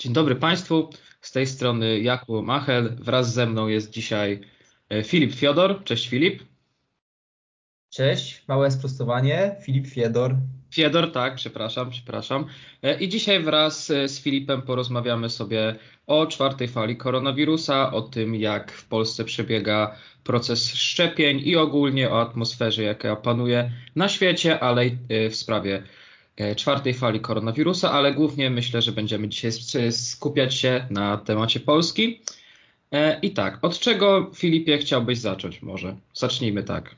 Dzień 0.00 0.12
dobry 0.12 0.36
Państwu. 0.36 0.90
Z 1.20 1.32
tej 1.32 1.46
strony 1.46 2.00
Jakub 2.00 2.46
Machel. 2.46 2.96
Wraz 3.00 3.34
ze 3.34 3.46
mną 3.46 3.68
jest 3.68 3.90
dzisiaj 3.90 4.40
e, 4.90 5.02
Filip 5.02 5.34
Fiodor. 5.34 5.84
Cześć 5.84 6.08
Filip. 6.08 6.42
Cześć, 7.90 8.44
małe 8.48 8.70
sprostowanie. 8.70 9.56
Filip 9.62 9.86
Fiodor. 9.86 10.36
Fiodor, 10.74 11.12
tak, 11.12 11.34
przepraszam, 11.34 11.90
przepraszam. 11.90 12.46
E, 12.82 13.00
I 13.00 13.08
dzisiaj 13.08 13.42
wraz 13.42 13.90
e, 13.90 14.08
z 14.08 14.20
Filipem 14.20 14.62
porozmawiamy 14.62 15.30
sobie 15.30 15.76
o 16.06 16.26
czwartej 16.26 16.68
fali 16.68 16.96
koronawirusa, 16.96 17.92
o 17.92 18.02
tym 18.02 18.34
jak 18.34 18.72
w 18.72 18.88
Polsce 18.88 19.24
przebiega 19.24 19.96
proces 20.24 20.74
szczepień 20.74 21.40
i 21.44 21.56
ogólnie 21.56 22.10
o 22.10 22.20
atmosferze, 22.20 22.82
jaka 22.82 23.16
panuje 23.16 23.70
na 23.96 24.08
świecie, 24.08 24.60
ale 24.60 24.86
i 24.86 24.96
w 25.30 25.36
sprawie 25.36 25.82
czwartej 26.56 26.94
fali 26.94 27.20
koronawirusa, 27.20 27.92
ale 27.92 28.14
głównie 28.14 28.50
myślę, 28.50 28.82
że 28.82 28.92
będziemy 28.92 29.28
dzisiaj 29.28 29.52
skupiać 29.92 30.54
się 30.54 30.86
na 30.90 31.16
temacie 31.16 31.60
Polski. 31.60 32.20
E, 32.92 33.20
I 33.20 33.30
tak, 33.30 33.58
od 33.62 33.78
czego 33.78 34.30
Filipie 34.34 34.78
chciałbyś 34.78 35.18
zacząć 35.18 35.62
może? 35.62 35.96
Zacznijmy 36.14 36.62
tak. 36.62 36.94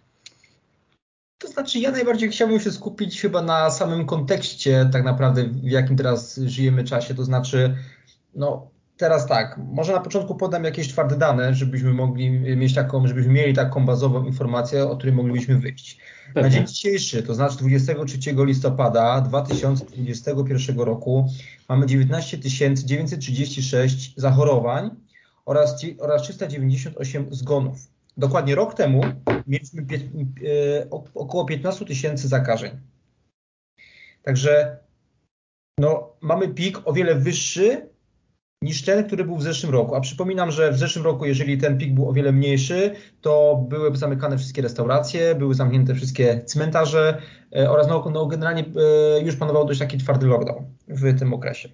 To 1.38 1.48
znaczy, 1.48 1.78
ja 1.78 1.90
najbardziej 1.90 2.30
chciałbym 2.30 2.60
się 2.60 2.70
skupić 2.70 3.20
chyba 3.20 3.42
na 3.42 3.70
samym 3.70 4.06
kontekście, 4.06 4.88
tak 4.92 5.04
naprawdę, 5.04 5.44
w 5.44 5.70
jakim 5.70 5.96
teraz 5.96 6.40
żyjemy 6.46 6.84
czasie. 6.84 7.14
To 7.14 7.24
znaczy, 7.24 7.76
no, 8.34 8.68
teraz 9.02 9.26
tak, 9.26 9.58
może 9.72 9.92
na 9.92 10.00
początku 10.00 10.34
podam 10.34 10.64
jakieś 10.64 10.88
twarde 10.88 11.16
dane, 11.16 11.54
żebyśmy 11.54 11.92
mogli 11.92 12.30
mieć 12.30 12.74
taką, 12.74 13.06
żebyśmy 13.06 13.32
mieli 13.32 13.54
taką 13.54 13.86
bazową 13.86 14.24
informację, 14.24 14.84
o 14.84 14.96
której 14.96 15.14
moglibyśmy 15.14 15.58
wyjść. 15.58 15.98
Na 16.34 16.48
dzień 16.48 16.66
dzisiejszy, 16.66 17.22
to 17.22 17.34
znaczy 17.34 17.56
23 17.58 18.18
listopada 18.36 19.20
2021 19.20 20.80
roku, 20.80 21.28
mamy 21.68 21.86
19 21.86 22.38
936 22.38 24.14
zachorowań 24.16 24.90
oraz, 25.44 25.84
oraz 25.98 26.22
398 26.22 27.26
zgonów. 27.30 27.78
Dokładnie 28.16 28.54
rok 28.54 28.74
temu 28.74 29.00
mieliśmy 29.46 29.82
pie, 29.82 29.96
e, 29.96 30.90
około 31.14 31.44
15 31.44 31.84
tysięcy 31.84 32.28
zakażeń. 32.28 32.70
Także 34.22 34.76
no, 35.78 36.12
mamy 36.20 36.48
pik 36.48 36.78
o 36.84 36.92
wiele 36.92 37.14
wyższy 37.14 37.91
niż 38.62 38.82
ten, 38.82 39.06
który 39.06 39.24
był 39.24 39.36
w 39.36 39.42
zeszłym 39.42 39.72
roku. 39.72 39.94
A 39.94 40.00
przypominam, 40.00 40.50
że 40.50 40.72
w 40.72 40.78
zeszłym 40.78 41.04
roku, 41.04 41.24
jeżeli 41.24 41.58
ten 41.58 41.78
pik 41.78 41.94
był 41.94 42.08
o 42.08 42.12
wiele 42.12 42.32
mniejszy, 42.32 42.94
to 43.20 43.64
były 43.68 43.96
zamykane 43.96 44.38
wszystkie 44.38 44.62
restauracje, 44.62 45.34
były 45.34 45.54
zamknięte 45.54 45.94
wszystkie 45.94 46.44
cmentarze 46.44 47.22
e, 47.56 47.70
oraz 47.70 47.88
no, 47.88 48.10
no 48.12 48.26
generalnie 48.26 48.64
e, 49.16 49.20
już 49.20 49.36
panował 49.36 49.64
dość 49.64 49.80
taki 49.80 49.98
twardy 49.98 50.26
lockdown 50.26 50.64
w 50.88 51.18
tym 51.18 51.34
okresie. 51.34 51.68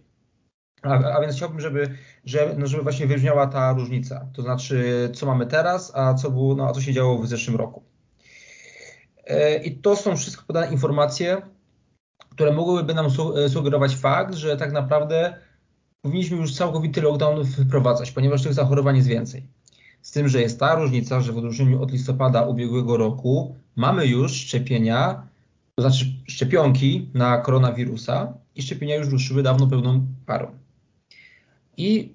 A, 0.83 1.17
a 1.17 1.21
więc 1.21 1.37
chciałbym, 1.37 1.61
żeby, 1.61 1.89
że, 2.25 2.55
no, 2.59 2.67
żeby 2.67 2.83
właśnie 2.83 3.07
wybrzmiała 3.07 3.47
ta 3.47 3.73
różnica, 3.73 4.27
to 4.33 4.43
znaczy 4.43 5.11
co 5.15 5.27
mamy 5.27 5.47
teraz, 5.47 5.93
a 5.95 6.15
co, 6.15 6.31
było, 6.31 6.55
no, 6.55 6.69
a 6.69 6.73
co 6.73 6.81
się 6.81 6.93
działo 6.93 7.19
w 7.19 7.29
zeszłym 7.29 7.57
roku. 7.57 7.83
E, 9.27 9.57
I 9.57 9.77
to 9.77 9.97
są 9.97 10.17
wszystko 10.17 10.45
podane 10.47 10.73
informacje, 10.73 11.43
które 12.31 12.53
mogłyby 12.53 12.95
nam 12.95 13.07
sugerować 13.49 13.97
fakt, 13.97 14.35
że 14.35 14.57
tak 14.57 14.73
naprawdę 14.73 15.48
powinniśmy 16.03 16.37
już 16.37 16.55
całkowity 16.55 17.03
lockdown 17.03 17.45
wprowadzać, 17.45 18.11
ponieważ 18.11 18.43
tych 18.43 18.55
zachorowań 18.55 18.97
jest 18.97 19.09
więcej. 19.09 19.47
Z 20.03 20.13
tym, 20.13 20.29
że 20.29 20.41
jest 20.41 20.61
ta 20.61 20.75
różnica, 20.75 21.21
że 21.21 21.33
w 21.33 21.39
odróżnieniu 21.39 21.83
od 21.83 21.93
listopada 21.93 22.43
ubiegłego 22.47 22.97
roku 22.97 23.57
mamy 23.77 24.07
już 24.07 24.33
szczepienia, 24.33 25.27
to 25.75 25.83
znaczy 25.83 26.07
szczepionki 26.27 27.11
na 27.15 27.39
koronawirusa 27.39 28.35
i 28.55 28.63
szczepienia 28.63 28.97
już 28.97 29.09
ruszyły 29.09 29.43
dawno 29.43 29.67
pełną 29.67 30.07
parą. 30.27 30.51
I 31.77 32.15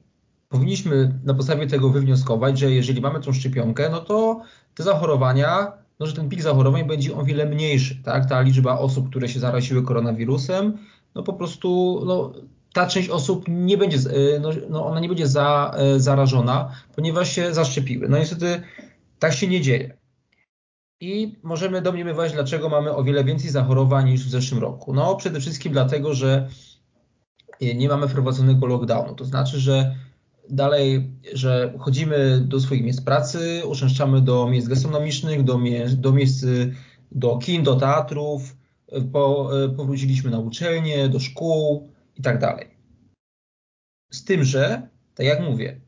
powinniśmy 0.49 1.19
na 1.23 1.33
podstawie 1.33 1.67
tego 1.67 1.89
wywnioskować, 1.89 2.59
że 2.59 2.71
jeżeli 2.71 3.01
mamy 3.01 3.19
tą 3.19 3.33
szczepionkę, 3.33 3.89
no 3.89 3.99
to 3.99 4.41
te 4.75 4.83
zachorowania, 4.83 5.71
no 5.99 6.05
że 6.05 6.13
ten 6.13 6.29
pik 6.29 6.41
zachorowań 6.41 6.87
będzie 6.87 7.15
o 7.15 7.23
wiele 7.23 7.45
mniejszy, 7.45 8.03
tak? 8.03 8.29
Ta 8.29 8.41
liczba 8.41 8.79
osób, 8.79 9.09
które 9.09 9.29
się 9.29 9.39
zaraziły 9.39 9.83
koronawirusem, 9.83 10.77
no 11.15 11.23
po 11.23 11.33
prostu 11.33 12.01
no, 12.05 12.33
ta 12.73 12.87
część 12.87 13.09
osób 13.09 13.45
nie 13.47 13.77
będzie, 13.77 13.97
e, 13.97 14.39
no, 14.39 14.49
no 14.69 14.85
ona 14.85 14.99
nie 14.99 15.07
będzie 15.07 15.27
za, 15.27 15.75
e, 15.77 15.99
zarażona, 15.99 16.71
ponieważ 16.95 17.31
się 17.31 17.53
zaszczepiły. 17.53 18.09
No 18.09 18.17
niestety 18.17 18.61
tak 19.19 19.33
się 19.33 19.47
nie 19.47 19.61
dzieje. 19.61 19.97
I 21.01 21.39
możemy 21.43 21.81
domniemywać, 21.81 22.33
dlaczego 22.33 22.69
mamy 22.69 22.95
o 22.95 23.03
wiele 23.03 23.23
więcej 23.23 23.49
zachorowań 23.49 24.09
niż 24.09 24.25
w 24.25 24.29
zeszłym 24.29 24.61
roku. 24.61 24.93
No 24.93 25.15
przede 25.15 25.39
wszystkim 25.39 25.73
dlatego, 25.73 26.13
że 26.13 26.49
nie 27.75 27.89
mamy 27.89 28.07
wprowadzonego 28.07 28.67
lockdownu. 28.67 29.15
To 29.15 29.25
znaczy, 29.25 29.59
że 29.59 29.95
dalej, 30.49 31.11
że 31.33 31.73
chodzimy 31.79 32.41
do 32.41 32.59
swoich 32.59 32.83
miejsc 32.83 33.01
pracy, 33.01 33.61
uczęszczamy 33.65 34.21
do 34.21 34.49
miejsc 34.49 34.67
gastronomicznych, 34.67 35.43
do, 35.43 35.57
mie 35.57 35.87
do 35.89 36.11
miejsc, 36.11 36.45
do 37.11 37.37
kin, 37.37 37.63
do 37.63 37.75
teatrów, 37.75 38.55
po, 39.11 39.49
powróciliśmy 39.77 40.31
na 40.31 40.39
uczelnie, 40.39 41.09
do 41.09 41.19
szkół, 41.19 41.92
i 42.17 42.21
tak 42.21 42.39
dalej. 42.39 42.67
Z 44.11 44.23
tym, 44.23 44.43
że, 44.43 44.87
tak 45.15 45.25
jak 45.25 45.39
mówię, 45.39 45.81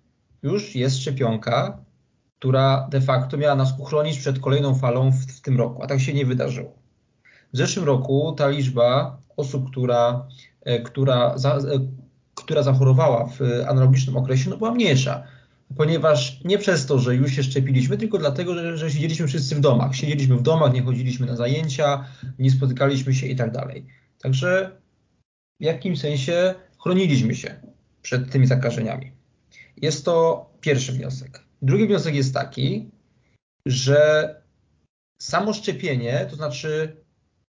już 0.43 0.75
jest 0.75 0.97
szczepionka, 0.97 1.85
która 2.39 2.87
de 2.91 3.01
facto 3.01 3.37
miała 3.37 3.55
nas 3.55 3.79
uchronić 3.79 4.19
przed 4.19 4.39
kolejną 4.39 4.75
falą 4.75 5.11
w, 5.11 5.15
w 5.15 5.41
tym 5.41 5.57
roku, 5.57 5.83
a 5.83 5.87
tak 5.87 5.99
się 5.99 6.13
nie 6.13 6.25
wydarzyło. 6.25 6.75
W 7.53 7.57
zeszłym 7.57 7.85
roku 7.85 8.33
ta 8.37 8.49
liczba 8.49 9.17
osób, 9.37 9.71
która, 9.71 10.27
e, 10.61 10.79
która, 10.79 11.37
za, 11.37 11.55
e, 11.55 11.61
która 12.35 12.63
zachorowała 12.63 13.27
w 13.27 13.39
analogicznym 13.67 14.17
okresie, 14.17 14.49
no 14.49 14.57
była 14.57 14.71
mniejsza, 14.71 15.23
ponieważ 15.77 16.43
nie 16.43 16.57
przez 16.57 16.85
to, 16.85 16.99
że 16.99 17.15
już 17.15 17.31
się 17.31 17.43
szczepiliśmy, 17.43 17.97
tylko 17.97 18.17
dlatego, 18.17 18.55
że, 18.55 18.77
że 18.77 18.91
siedzieliśmy 18.91 19.27
wszyscy 19.27 19.55
w 19.55 19.59
domach. 19.59 19.95
Siedzieliśmy 19.95 20.35
w 20.35 20.41
domach, 20.41 20.73
nie 20.73 20.81
chodziliśmy 20.81 21.25
na 21.27 21.35
zajęcia, 21.35 22.05
nie 22.39 22.51
spotykaliśmy 22.51 23.13
się 23.13 23.27
i 23.27 23.35
tak 23.35 23.51
dalej. 23.51 23.85
Także 24.21 24.71
w 25.59 25.63
jakimś 25.63 25.99
sensie 25.99 26.55
chroniliśmy 26.79 27.35
się 27.35 27.55
przed 28.01 28.31
tymi 28.31 28.47
zakażeniami. 28.47 29.11
Jest 29.77 30.05
to 30.05 30.45
pierwszy 30.61 30.91
wniosek. 30.91 31.43
Drugi 31.61 31.87
wniosek 31.87 32.15
jest 32.15 32.33
taki, 32.33 32.89
że 33.65 34.29
samo 35.17 35.53
szczepienie, 35.53 36.27
to 36.29 36.35
znaczy 36.35 36.95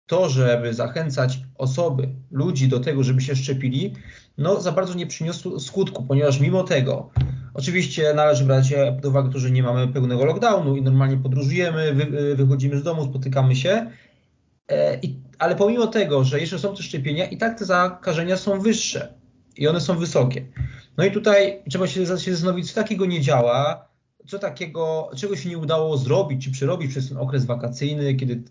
to, 0.07 0.29
żeby 0.29 0.75
zachęcać 0.75 1.41
osoby, 1.55 2.09
ludzi 2.31 2.69
do 2.69 2.81
tego, 2.81 3.03
żeby 3.03 3.21
się 3.21 3.37
szczepili, 3.37 3.93
no 4.39 4.61
za 4.61 4.73
bardzo 4.73 4.95
nie 4.95 5.07
przyniosło 5.07 5.61
skutku, 5.61 6.03
ponieważ 6.03 6.41
mimo 6.41 6.65
tego, 6.65 7.11
oczywiście 7.55 8.15
należy 8.15 8.45
brać 8.45 8.75
pod 8.97 9.05
uwagę 9.05 9.31
to, 9.33 9.39
że 9.39 9.51
nie 9.51 9.63
mamy 9.63 9.89
pełnego 9.89 10.25
lockdownu 10.25 10.77
i 10.77 10.83
normalnie 10.83 11.17
podróżujemy, 11.17 11.95
wy, 11.95 12.37
wychodzimy 12.37 12.79
z 12.79 12.83
domu, 12.83 13.05
spotykamy 13.05 13.57
się, 13.57 13.91
e, 14.69 14.99
i 15.01 15.26
ale 15.39 15.57
pomimo 15.57 15.87
tego, 15.87 16.25
że 16.25 16.41
jeszcze 16.41 16.59
są 16.59 16.77
te 16.77 16.83
szczepienia, 16.83 17.27
i 17.27 17.37
tak 17.37 17.59
te 17.59 17.65
zakażenia 17.65 18.37
są 18.37 18.61
wyższe 18.61 19.15
i 19.57 19.69
one 19.69 19.81
są 19.81 19.99
wysokie. 19.99 20.47
No 20.97 21.05
i 21.05 21.11
tutaj 21.11 21.63
trzeba 21.71 21.87
się, 21.87 22.07
się 22.07 22.33
zastanowić, 22.33 22.73
co 22.73 22.75
takiego 22.75 23.07
nie 23.07 23.21
działa, 23.21 23.89
co 24.27 24.39
takiego, 24.39 25.11
czego 25.17 25.37
się 25.37 25.49
nie 25.49 25.59
udało 25.59 25.97
zrobić 25.97 26.45
czy 26.45 26.51
przerobić 26.51 26.91
przez 26.91 27.09
ten 27.09 27.19
okres 27.19 27.45
wakacyjny, 27.45 28.15
kiedy, 28.15 28.43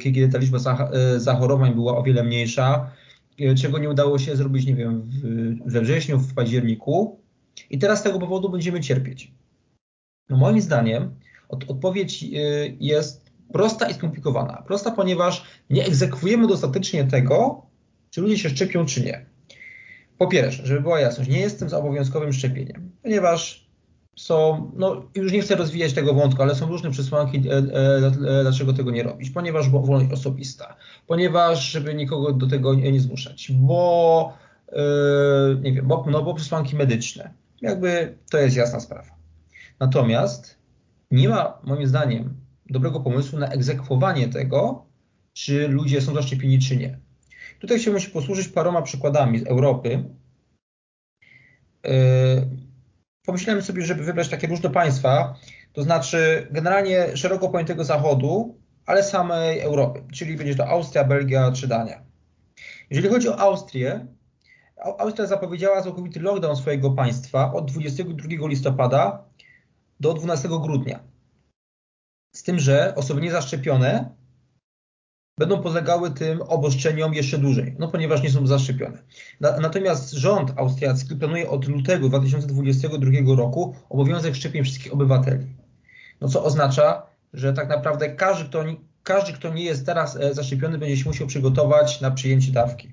kiedy 0.00 0.28
ta 0.28 0.38
liczba 0.38 0.58
e, 0.58 1.20
zachorowań 1.20 1.74
była 1.74 1.98
o 1.98 2.02
wiele 2.02 2.22
mniejsza, 2.22 2.90
e, 3.40 3.54
czego 3.54 3.78
nie 3.78 3.90
udało 3.90 4.18
się 4.18 4.36
zrobić, 4.36 4.66
nie 4.66 4.74
wiem, 4.74 5.10
we 5.66 5.80
wrześniu, 5.80 6.18
w 6.18 6.34
październiku. 6.34 7.20
I 7.70 7.78
teraz 7.78 8.00
z 8.00 8.02
tego 8.02 8.18
powodu 8.18 8.50
będziemy 8.50 8.80
cierpieć. 8.80 9.32
No 10.28 10.36
moim 10.36 10.60
zdaniem 10.60 11.14
od, 11.48 11.70
odpowiedź 11.70 12.22
e, 12.24 12.26
jest 12.80 13.29
prosta 13.52 13.88
i 13.88 13.94
skomplikowana. 13.94 14.62
Prosta, 14.66 14.90
ponieważ 14.90 15.44
nie 15.70 15.86
egzekwujemy 15.86 16.46
dostatecznie 16.46 17.04
tego, 17.04 17.62
czy 18.10 18.20
ludzie 18.20 18.38
się 18.38 18.48
szczepią, 18.48 18.86
czy 18.86 19.04
nie. 19.04 19.26
Po 20.18 20.26
pierwsze, 20.26 20.66
żeby 20.66 20.80
była 20.80 21.00
jasność, 21.00 21.30
nie 21.30 21.40
jestem 21.40 21.68
za 21.68 21.78
obowiązkowym 21.78 22.32
szczepieniem, 22.32 22.90
ponieważ 23.02 23.70
są, 24.16 24.70
no 24.76 25.02
już 25.14 25.32
nie 25.32 25.42
chcę 25.42 25.56
rozwijać 25.56 25.92
tego 25.92 26.14
wątku, 26.14 26.42
ale 26.42 26.54
są 26.54 26.66
różne 26.66 26.90
przesłanki, 26.90 27.48
e, 27.48 27.52
e, 27.52 27.62
e, 28.06 28.42
dlaczego 28.42 28.72
tego 28.72 28.90
nie 28.90 29.02
robić. 29.02 29.30
Ponieważ 29.30 29.70
wolność 29.70 30.12
osobista, 30.12 30.76
ponieważ 31.06 31.70
żeby 31.70 31.94
nikogo 31.94 32.32
do 32.32 32.46
tego 32.46 32.74
nie, 32.74 32.92
nie 32.92 33.00
zmuszać, 33.00 33.52
bo 33.52 34.32
nie 35.62 35.72
wiem, 35.72 35.88
bo, 35.88 36.04
no 36.10 36.22
bo 36.22 36.34
przesłanki 36.34 36.76
medyczne. 36.76 37.30
Jakby 37.60 38.18
to 38.30 38.38
jest 38.38 38.56
jasna 38.56 38.80
sprawa. 38.80 39.10
Natomiast 39.80 40.58
nie 41.10 41.28
ma 41.28 41.58
moim 41.64 41.86
zdaniem 41.86 42.34
dobrego 42.70 43.00
pomysłu 43.00 43.38
na 43.38 43.48
egzekwowanie 43.48 44.28
tego, 44.28 44.86
czy 45.32 45.68
ludzie 45.68 46.00
są 46.00 46.14
zaszczepieni, 46.14 46.58
czy 46.58 46.76
nie. 46.76 46.98
Tutaj 47.58 47.78
chciałbym 47.78 48.02
się 48.02 48.10
posłużyć 48.10 48.48
paroma 48.48 48.82
przykładami 48.82 49.38
z 49.38 49.46
Europy. 49.46 50.04
Yy, 51.84 51.90
pomyślałem 53.26 53.62
sobie, 53.62 53.82
żeby 53.82 54.04
wybrać 54.04 54.28
takie 54.28 54.46
różne 54.46 54.70
państwa, 54.70 55.34
to 55.72 55.82
znaczy 55.82 56.48
generalnie 56.50 57.16
szeroko 57.16 57.48
pojętego 57.48 57.84
Zachodu, 57.84 58.58
ale 58.86 59.02
samej 59.02 59.60
Europy, 59.60 60.02
czyli 60.12 60.36
będzie 60.36 60.54
to 60.54 60.68
Austria, 60.68 61.04
Belgia 61.04 61.52
czy 61.52 61.68
Dania. 61.68 62.02
Jeżeli 62.90 63.08
chodzi 63.08 63.28
o 63.28 63.38
Austrię, 63.38 64.06
Austria 64.98 65.26
zapowiedziała 65.26 65.82
całkowity 65.82 66.20
lockdown 66.20 66.56
swojego 66.56 66.90
państwa 66.90 67.52
od 67.52 67.70
22 67.70 68.48
listopada 68.48 69.24
do 70.00 70.14
12 70.14 70.48
grudnia. 70.48 71.09
Z 72.32 72.42
tym, 72.42 72.58
że 72.58 72.94
osoby 72.94 73.20
niezaszczepione 73.20 74.14
będą 75.40 75.62
podlegały 75.62 76.10
tym 76.10 76.42
obostrzeniom 76.42 77.14
jeszcze 77.14 77.38
dłużej, 77.38 77.76
no 77.78 77.88
ponieważ 77.88 78.22
nie 78.22 78.30
są 78.30 78.46
zaszczepione. 78.46 79.02
natomiast 79.40 80.12
rząd 80.12 80.52
austriacki 80.56 81.16
planuje 81.16 81.50
od 81.50 81.68
lutego 81.68 82.08
2022 82.08 83.10
roku 83.36 83.74
obowiązek 83.88 84.34
szczepień 84.34 84.64
wszystkich 84.64 84.92
obywateli. 84.92 85.46
No 86.20 86.28
co 86.28 86.44
oznacza, 86.44 87.06
że 87.32 87.52
tak 87.52 87.68
naprawdę 87.68 88.14
każdy, 88.14 88.44
kto, 88.44 88.64
każdy, 89.02 89.32
kto 89.32 89.54
nie 89.54 89.64
jest 89.64 89.86
teraz 89.86 90.16
e, 90.16 90.34
zaszczepiony, 90.34 90.78
będzie 90.78 90.96
się 90.96 91.04
musiał 91.04 91.26
przygotować 91.26 92.00
na 92.00 92.10
przyjęcie 92.10 92.52
dawki. 92.52 92.92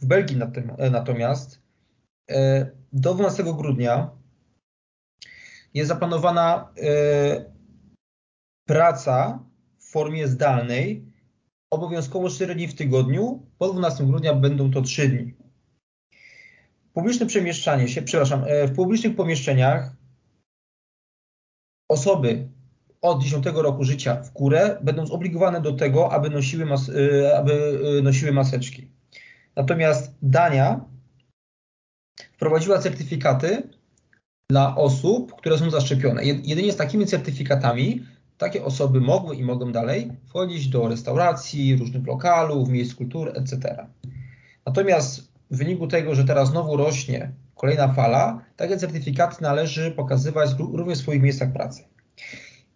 W 0.00 0.06
Belgii 0.06 0.38
e, 0.78 0.90
natomiast 0.90 1.60
e, 2.30 2.66
do 2.92 3.14
12 3.14 3.44
grudnia 3.44 4.21
jest 5.74 5.88
zaplanowana 5.88 6.72
praca 8.66 9.44
w 9.78 9.90
formie 9.90 10.28
zdalnej, 10.28 11.12
obowiązkowo 11.70 12.30
4 12.30 12.54
dni 12.54 12.68
w 12.68 12.74
tygodniu, 12.74 13.46
po 13.58 13.72
12 13.72 14.04
grudnia 14.04 14.34
będą 14.34 14.70
to 14.70 14.82
3 14.82 15.08
dni. 15.08 15.34
Publiczne 16.92 17.26
przemieszczanie 17.26 17.88
się, 17.88 18.02
przepraszam, 18.02 18.44
w 18.66 18.74
publicznych 18.74 19.16
pomieszczeniach 19.16 19.96
osoby 21.88 22.48
od 23.02 23.22
10 23.22 23.46
roku 23.54 23.84
życia 23.84 24.22
w 24.22 24.32
górę 24.32 24.78
będą 24.82 25.06
zobligowane 25.06 25.60
do 25.60 25.72
tego, 25.72 26.12
aby 26.12 26.30
nosiły, 26.30 26.66
mas 26.66 26.88
y, 26.88 27.36
aby 27.36 27.52
y, 27.98 28.02
nosiły 28.02 28.32
maseczki. 28.32 28.88
Natomiast 29.56 30.14
Dania 30.22 30.84
wprowadziła 32.32 32.78
certyfikaty 32.78 33.68
dla 34.52 34.76
osób, 34.76 35.36
które 35.36 35.58
są 35.58 35.70
zaszczepione. 35.70 36.24
Jedynie 36.24 36.72
z 36.72 36.76
takimi 36.76 37.06
certyfikatami 37.06 38.02
takie 38.38 38.64
osoby 38.64 39.00
mogły 39.00 39.36
i 39.36 39.42
mogą 39.42 39.72
dalej 39.72 40.12
wchodzić 40.26 40.68
do 40.68 40.88
restauracji, 40.88 41.76
różnych 41.76 42.06
lokalów, 42.06 42.68
miejsc 42.68 42.94
kultury, 42.94 43.32
etc. 43.32 43.86
Natomiast 44.66 45.32
w 45.50 45.56
wyniku 45.56 45.86
tego, 45.86 46.14
że 46.14 46.24
teraz 46.24 46.48
znowu 46.48 46.76
rośnie 46.76 47.32
kolejna 47.54 47.92
fala, 47.92 48.44
takie 48.56 48.76
certyfikaty 48.76 49.42
należy 49.42 49.90
pokazywać 49.90 50.50
również 50.58 50.98
w 50.98 51.02
swoich 51.02 51.22
miejscach 51.22 51.52
pracy. 51.52 51.84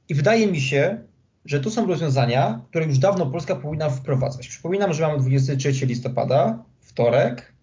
I 0.09 0.15
wydaje 0.15 0.47
mi 0.47 0.61
się, 0.61 0.99
że 1.45 1.61
to 1.61 1.71
są 1.71 1.87
rozwiązania, 1.87 2.61
które 2.71 2.85
już 2.85 2.99
dawno 2.99 3.27
Polska 3.27 3.57
powinna 3.57 3.91
wprowadzać. 3.91 4.49
Przypominam, 4.49 4.93
że 4.93 5.07
mamy 5.07 5.19
23 5.19 5.87
listopada, 5.87 6.65
wtorek, 6.81 7.56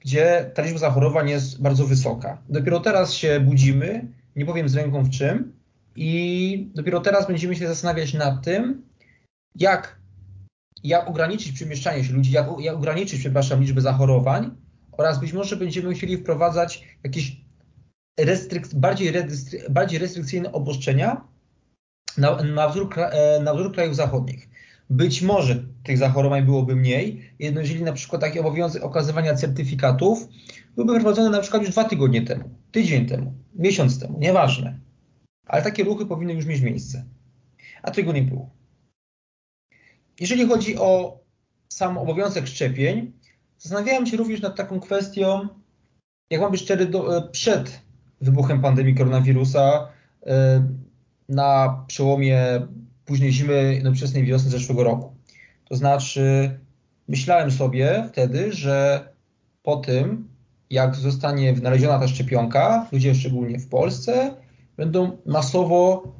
gdzie 0.00 0.50
ta 0.54 0.62
liczba 0.62 0.78
zachorowań 0.78 1.30
jest 1.30 1.62
bardzo 1.62 1.86
wysoka. 1.86 2.42
Dopiero 2.48 2.80
teraz 2.80 3.12
się 3.14 3.40
budzimy, 3.40 4.12
nie 4.36 4.46
powiem 4.46 4.68
z 4.68 4.74
ręką 4.74 5.02
w 5.02 5.10
czym, 5.10 5.52
i 5.96 6.70
dopiero 6.74 7.00
teraz 7.00 7.26
będziemy 7.26 7.56
się 7.56 7.68
zastanawiać 7.68 8.14
nad 8.14 8.44
tym, 8.44 8.82
jak, 9.54 9.98
jak 10.84 11.08
ograniczyć 11.08 11.52
przemieszczanie 11.52 12.04
się 12.04 12.12
ludzi, 12.12 12.32
jak, 12.32 12.46
jak 12.60 12.76
ograniczyć, 12.76 13.20
przepraszam, 13.20 13.60
liczbę 13.60 13.80
zachorowań 13.80 14.50
oraz 14.92 15.20
być 15.20 15.32
może 15.32 15.56
będziemy 15.56 15.88
musieli 15.88 16.16
wprowadzać 16.16 16.84
jakieś 17.04 17.36
restryk 18.20 18.74
bardziej, 18.74 19.12
bardziej 19.70 19.98
restrykcyjne 19.98 20.52
obostrzenia, 20.52 21.24
na, 22.18 22.42
na, 22.42 22.68
wzór, 22.68 22.94
e, 22.96 23.40
na 23.40 23.54
wzór 23.54 23.72
krajów 23.72 23.96
zachodnich. 23.96 24.48
Być 24.90 25.22
może 25.22 25.64
tych 25.82 25.98
zachorowań 25.98 26.44
byłoby 26.44 26.76
mniej, 26.76 27.32
jeżeli 27.38 27.82
na 27.82 27.92
przykład 27.92 28.20
taki 28.22 28.40
obowiązek 28.40 28.82
okazywania 28.82 29.34
certyfikatów 29.34 30.28
byłby 30.76 30.92
wprowadzony 30.92 31.30
na 31.30 31.40
przykład 31.40 31.62
już 31.62 31.70
dwa 31.70 31.84
tygodnie 31.84 32.22
temu, 32.22 32.50
tydzień 32.72 33.06
temu, 33.06 33.32
miesiąc 33.54 34.00
temu, 34.00 34.18
nieważne. 34.20 34.78
Ale 35.46 35.62
takie 35.62 35.84
ruchy 35.84 36.06
powinny 36.06 36.34
już 36.34 36.46
mieć 36.46 36.60
miejsce. 36.60 37.04
A 37.82 37.90
tego 37.90 38.12
nie 38.12 38.22
było. 38.22 38.50
Jeżeli 40.20 40.46
chodzi 40.46 40.78
o 40.78 41.20
sam 41.68 41.98
obowiązek 41.98 42.46
szczepień, 42.46 43.12
zastanawiałem 43.58 44.06
się 44.06 44.16
również 44.16 44.40
nad 44.42 44.56
taką 44.56 44.80
kwestią, 44.80 45.48
jak 46.30 46.40
mam 46.40 46.50
być 46.50 46.60
szczery, 46.60 46.86
do, 46.86 47.16
e, 47.16 47.28
przed 47.30 47.80
wybuchem 48.20 48.60
pandemii 48.60 48.94
koronawirusa, 48.94 49.88
e, 50.26 50.66
na 51.28 51.84
przełomie 51.86 52.38
późnej 53.08 53.32
zimy, 53.32 53.80
no 53.84 53.92
wczesnej 53.92 54.24
wiosny 54.24 54.50
zeszłego 54.50 54.84
roku. 54.84 55.14
To 55.68 55.76
znaczy, 55.76 56.50
myślałem 57.08 57.50
sobie 57.50 58.04
wtedy, 58.12 58.52
że 58.52 59.08
po 59.62 59.76
tym, 59.76 60.28
jak 60.70 60.94
zostanie 60.94 61.52
wynaleziona 61.52 61.98
ta 61.98 62.08
szczepionka, 62.08 62.88
ludzie 62.92 63.14
szczególnie 63.14 63.58
w 63.58 63.68
Polsce 63.68 64.34
będą 64.76 65.18
masowo, 65.26 66.12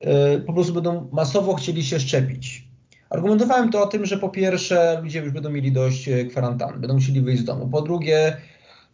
yy, 0.00 0.42
po 0.46 0.52
prostu 0.52 0.74
będą 0.74 1.08
masowo 1.12 1.54
chcieli 1.54 1.84
się 1.84 2.00
szczepić. 2.00 2.72
Argumentowałem 3.10 3.70
to 3.70 3.82
o 3.82 3.86
tym, 3.86 4.06
że 4.06 4.18
po 4.18 4.28
pierwsze 4.28 5.00
ludzie 5.02 5.20
już 5.20 5.30
będą 5.32 5.50
mieli 5.50 5.72
dość 5.72 6.08
e, 6.08 6.24
kwarantanny, 6.24 6.78
będą 6.78 6.94
musieli 6.94 7.20
wyjść 7.20 7.42
z 7.42 7.44
domu. 7.44 7.68
Po 7.68 7.82
drugie, 7.82 8.36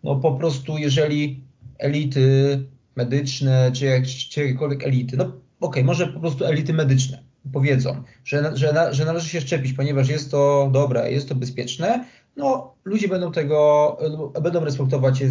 no 0.04 0.16
po 0.16 0.32
prostu 0.32 0.78
jeżeli 0.78 1.44
elity 1.78 2.58
medyczne, 2.96 3.72
czy, 3.72 4.02
czy 4.31 4.40
jakiekolwiek 4.40 4.87
elity, 4.87 5.16
no 5.16 5.32
okay, 5.60 5.84
może 5.84 6.06
po 6.06 6.20
prostu 6.20 6.44
elity 6.44 6.72
medyczne 6.72 7.22
powiedzą, 7.52 8.02
że, 8.25 8.56
że, 8.56 8.88
że 8.94 9.05
należy 9.05 9.28
się 9.28 9.40
szczepić, 9.40 9.72
ponieważ 9.72 10.08
jest 10.08 10.31
to 10.31 10.70
dobre, 10.72 11.12
jest 11.12 11.28
to 11.28 11.34
bezpieczne, 11.34 12.05
no 12.37 12.75
ludzie 12.84 13.08
będą 13.08 13.32
tego, 13.32 13.99
będą 14.43 14.64
respektować, 14.64 15.22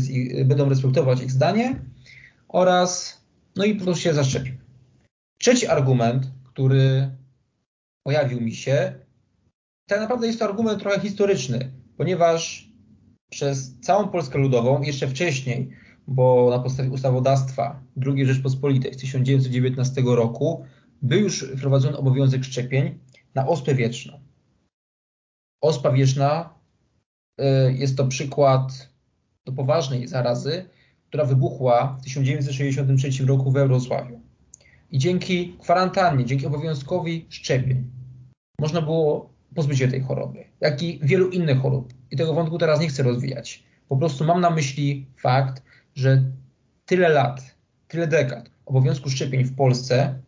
będą 0.46 0.70
respektować 0.70 1.22
ich 1.22 1.32
zdanie 1.32 1.80
oraz, 2.48 3.22
no 3.56 3.66
i 3.66 3.76
po 3.76 3.84
prostu 3.84 4.04
się 4.04 4.14
zaszczepią. 4.14 4.52
Trzeci 5.40 5.68
argument, 5.68 6.32
który 6.44 7.12
pojawił 8.04 8.42
mi 8.42 8.52
się, 8.52 8.94
tak 9.90 10.00
naprawdę 10.00 10.28
jest 10.28 10.40
to 10.40 10.46
argument 10.46 10.80
trochę 10.80 11.00
historyczny, 11.00 11.72
ponieważ 11.98 12.70
przez 13.32 13.80
całą 13.80 14.08
Polskę 14.08 14.38
Ludową, 14.38 14.82
jeszcze 14.82 15.08
wcześniej, 15.08 15.72
bo 16.08 16.50
na 16.50 16.60
podstawie 16.60 16.90
ustawodawstwa 16.90 17.82
II 18.06 18.26
Rzeczpospolitej 18.26 18.94
z 18.94 18.98
1919 18.98 20.02
roku 20.06 20.66
był 21.02 21.20
już 21.20 21.46
wprowadzony 21.58 21.98
obowiązek 21.98 22.44
szczepień 22.44 23.00
na 23.36 23.48
ospę 23.48 23.76
wieczną. 23.76 24.20
Ospa 25.62 25.92
wieczna 25.92 26.54
y, 27.42 27.44
jest 27.74 27.98
to 27.98 28.08
przykład 28.08 28.90
do 29.46 29.52
poważnej 29.52 30.08
zarazy, 30.08 30.70
która 31.08 31.26
wybuchła 31.26 31.98
w 32.00 32.04
1963 32.04 33.26
roku 33.26 33.52
w 33.52 33.54
Wrocławiu. 33.54 34.20
I 34.92 34.98
dzięki 34.98 35.58
kwarantannie, 35.62 36.26
dzięki 36.26 36.46
obowiązkowi 36.46 37.26
szczepień 37.30 37.84
można 38.60 38.82
było 38.82 39.30
pozbyć 39.56 39.80
się 39.80 39.88
tej 39.88 40.02
choroby, 40.02 40.44
jak 40.62 40.84
i 40.84 41.00
wielu 41.04 41.30
innych 41.30 41.62
chorób. 41.62 41.94
I 42.12 42.18
tego 42.18 42.34
wątku 42.34 42.58
teraz 42.58 42.80
nie 42.80 42.88
chcę 42.88 43.04
rozwijać. 43.04 43.64
Po 43.90 43.98
prostu 43.98 44.26
mam 44.26 44.42
na 44.42 44.50
myśli 44.50 45.08
fakt, 45.18 45.64
że 45.98 46.24
tyle 46.86 47.10
lat, 47.10 47.56
tyle 47.88 48.08
dekad 48.08 48.50
obowiązku 48.66 49.10
szczepień 49.10 49.44
w 49.44 49.56
Polsce, 49.56 50.20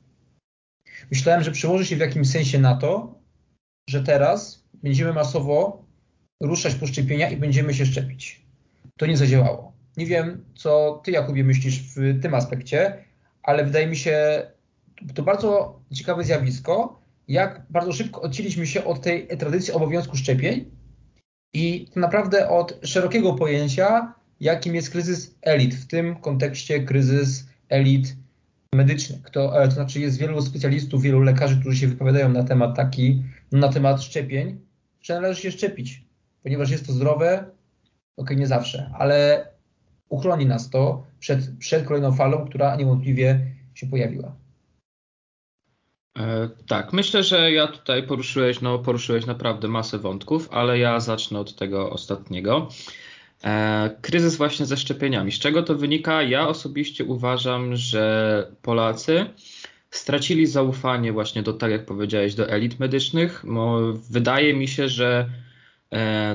myślałem, 1.11 1.43
że 1.43 1.51
przełoży 1.51 1.85
się 1.85 1.95
w 1.95 1.99
jakimś 1.99 2.29
sensie 2.29 2.59
na 2.59 2.75
to, 2.75 3.19
że 3.89 4.03
teraz 4.03 4.63
będziemy 4.73 5.13
masowo 5.13 5.85
ruszać 6.41 6.75
po 6.75 6.87
szczepienia 6.87 7.29
i 7.29 7.37
będziemy 7.37 7.73
się 7.73 7.85
szczepić. 7.85 8.41
To 8.97 9.05
nie 9.05 9.17
zadziałało. 9.17 9.73
Nie 9.97 10.05
wiem, 10.05 10.45
co 10.55 11.01
ty, 11.05 11.11
Jakubie, 11.11 11.43
myślisz 11.43 11.79
w 11.79 12.21
tym 12.21 12.33
aspekcie, 12.33 13.03
ale 13.43 13.65
wydaje 13.65 13.87
mi 13.87 13.97
się 13.97 14.43
to 15.15 15.23
bardzo 15.23 15.79
ciekawe 15.93 16.23
zjawisko, 16.23 17.01
jak 17.27 17.61
bardzo 17.69 17.93
szybko 17.93 18.21
odcięliśmy 18.21 18.67
się 18.67 18.85
od 18.85 19.01
tej 19.01 19.27
tradycji 19.27 19.73
obowiązku 19.73 20.17
szczepień 20.17 20.71
i 21.53 21.87
naprawdę 21.95 22.49
od 22.49 22.79
szerokiego 22.83 23.33
pojęcia 23.33 24.18
jakim 24.39 24.75
jest 24.75 24.89
kryzys 24.89 25.35
elit, 25.41 25.75
w 25.75 25.87
tym 25.87 26.15
kontekście 26.15 26.83
kryzys 26.83 27.47
elit 27.69 28.15
medycznych. 28.75 29.29
To, 29.29 29.63
e, 29.63 29.67
to 29.67 29.73
znaczy 29.73 29.99
jest 29.99 30.19
wielu 30.19 30.41
specjalistów, 30.41 31.01
wielu 31.01 31.19
lekarzy, 31.19 31.59
którzy 31.59 31.77
się 31.77 31.87
wypowiadają 31.87 32.29
na 32.29 32.43
temat 32.43 32.75
taki, 32.75 33.23
na 33.51 33.69
temat 33.69 34.03
szczepień, 34.03 34.59
że 35.01 35.21
należy 35.21 35.41
się 35.41 35.51
szczepić, 35.51 36.03
ponieważ 36.43 36.71
jest 36.71 36.87
to 36.87 36.93
zdrowe, 36.93 37.45
ok, 38.17 38.29
nie 38.35 38.47
zawsze, 38.47 38.91
ale 38.97 39.47
uchroni 40.09 40.45
nas 40.45 40.69
to 40.69 41.03
przed, 41.19 41.57
przed 41.57 41.85
kolejną 41.85 42.11
falą, 42.11 42.45
która 42.45 42.75
niewątpliwie 42.75 43.39
się 43.73 43.87
pojawiła. 43.87 44.35
E, 46.19 46.49
tak, 46.67 46.93
myślę, 46.93 47.23
że 47.23 47.51
ja 47.51 47.67
tutaj 47.67 48.03
poruszyłeś, 48.03 48.61
no, 48.61 48.79
poruszyłeś 48.79 49.25
naprawdę 49.25 49.67
masę 49.67 49.99
wątków, 49.99 50.49
ale 50.51 50.79
ja 50.79 50.99
zacznę 50.99 51.39
od 51.39 51.55
tego 51.55 51.89
ostatniego. 51.89 52.69
E, 53.43 53.89
kryzys 54.01 54.35
właśnie 54.35 54.65
ze 54.65 54.77
szczepieniami. 54.77 55.31
Z 55.31 55.39
czego 55.39 55.63
to 55.63 55.75
wynika? 55.75 56.23
Ja 56.23 56.47
osobiście 56.47 57.05
uważam, 57.05 57.75
że 57.75 58.47
Polacy 58.61 59.25
stracili 59.89 60.47
zaufanie 60.47 61.13
właśnie 61.13 61.43
do, 61.43 61.53
tak 61.53 61.71
jak 61.71 61.85
powiedziałeś, 61.85 62.35
do 62.35 62.49
elit 62.49 62.79
medycznych. 62.79 63.45
Wydaje 64.09 64.53
mi 64.53 64.67
się, 64.67 64.89
że 64.89 65.29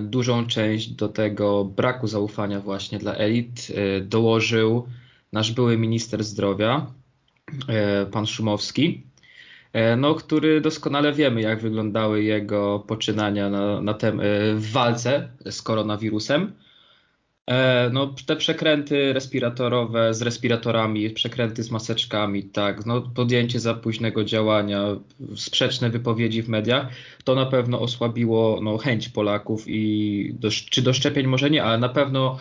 Dużą 0.01 0.47
część 0.47 0.89
do 0.89 1.09
tego 1.09 1.65
braku 1.65 2.07
zaufania 2.07 2.61
właśnie 2.61 2.99
dla 2.99 3.15
elit 3.15 3.69
dołożył 4.03 4.89
nasz 5.33 5.53
były 5.53 5.79
minister 5.79 6.25
zdrowia, 6.25 6.87
pan 8.11 8.27
Szumowski, 8.27 9.03
no, 9.97 10.15
który 10.15 10.61
doskonale 10.61 11.13
wiemy, 11.13 11.41
jak 11.41 11.61
wyglądały 11.61 12.23
jego 12.23 12.85
poczynania 12.87 13.51
na, 13.51 13.81
na 13.81 13.95
tem, 13.95 14.21
w 14.55 14.71
walce 14.73 15.29
z 15.51 15.63
koronawirusem. 15.63 16.53
E, 17.47 17.91
no, 17.93 18.15
te 18.27 18.37
przekręty 18.37 19.13
respiratorowe 19.13 20.15
z 20.15 20.23
respiratorami, 20.23 21.11
przekręty 21.11 21.63
z 21.63 21.71
maseczkami, 21.71 22.45
tak, 22.45 22.87
no, 22.87 23.01
podjęcie 23.01 23.61
za 23.61 23.75
późnego 23.75 24.25
działania, 24.25 24.85
sprzeczne 25.37 25.91
wypowiedzi 25.91 26.43
w 26.43 26.49
mediach, 26.49 26.89
to 27.25 27.35
na 27.35 27.47
pewno 27.47 27.81
osłabiło 27.81 28.61
no, 28.63 28.79
chęć 28.79 29.09
Polaków 29.09 29.65
i 29.67 30.35
do, 30.39 30.51
czy 30.51 30.83
do 30.83 30.93
szczepień 30.93 31.27
może 31.27 31.51
nie, 31.51 31.65
ale 31.65 31.79
na 31.79 31.89
pewno 31.89 32.39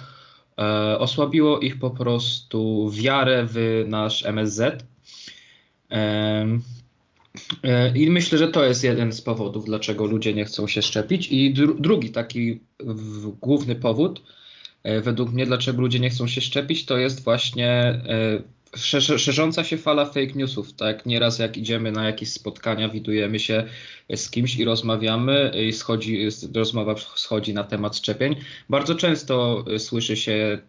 e, 0.58 1.00
osłabiło 1.00 1.60
ich 1.60 1.80
po 1.80 1.90
prostu 1.90 2.90
wiarę 2.94 3.48
w 3.50 3.86
nasz 3.88 4.26
MSZ. 4.26 4.86
E, 5.92 6.48
I 7.96 8.10
myślę, 8.10 8.38
że 8.38 8.48
to 8.48 8.66
jest 8.66 8.84
jeden 8.84 9.12
z 9.12 9.22
powodów, 9.22 9.66
dlaczego 9.66 10.06
ludzie 10.06 10.34
nie 10.34 10.46
chcą 10.46 10.68
się 10.68 10.82
szczepić. 10.82 11.28
I 11.32 11.54
dru 11.54 11.74
drugi 11.80 12.10
taki 12.10 12.60
w, 12.80 13.28
główny 13.28 13.76
powód, 13.76 14.22
według 15.02 15.32
mnie, 15.34 15.46
dlaczego 15.46 15.82
ludzie 15.82 16.00
nie 16.00 16.10
chcą 16.10 16.28
się 16.28 16.42
szczepić, 16.42 16.86
to 16.86 16.98
jest 16.98 17.24
właśnie 17.24 17.70
e, 17.70 18.42
szerząca 19.18 19.64
się 19.64 19.78
fala 19.78 20.06
fake 20.06 20.34
newsów, 20.36 20.74
tak? 20.74 21.06
Nieraz 21.06 21.40
jak 21.40 21.58
idziemy 21.58 21.92
na 21.92 22.06
jakieś 22.06 22.32
spotkania, 22.32 22.90
widujemy 22.90 23.40
się 23.40 23.64
z 24.16 24.30
kimś 24.30 24.56
i 24.56 24.66
rozmawiamy 24.66 25.52
i 25.68 25.74
schodzi, 25.74 26.30
rozmowa 26.56 26.96
schodzi 26.98 27.54
na 27.54 27.64
temat 27.64 27.98
szczepień. 27.98 28.36
Bardzo 28.70 28.96
często 28.96 29.66
e, 29.74 29.80
słyszy 29.80 30.16
się 30.16 30.60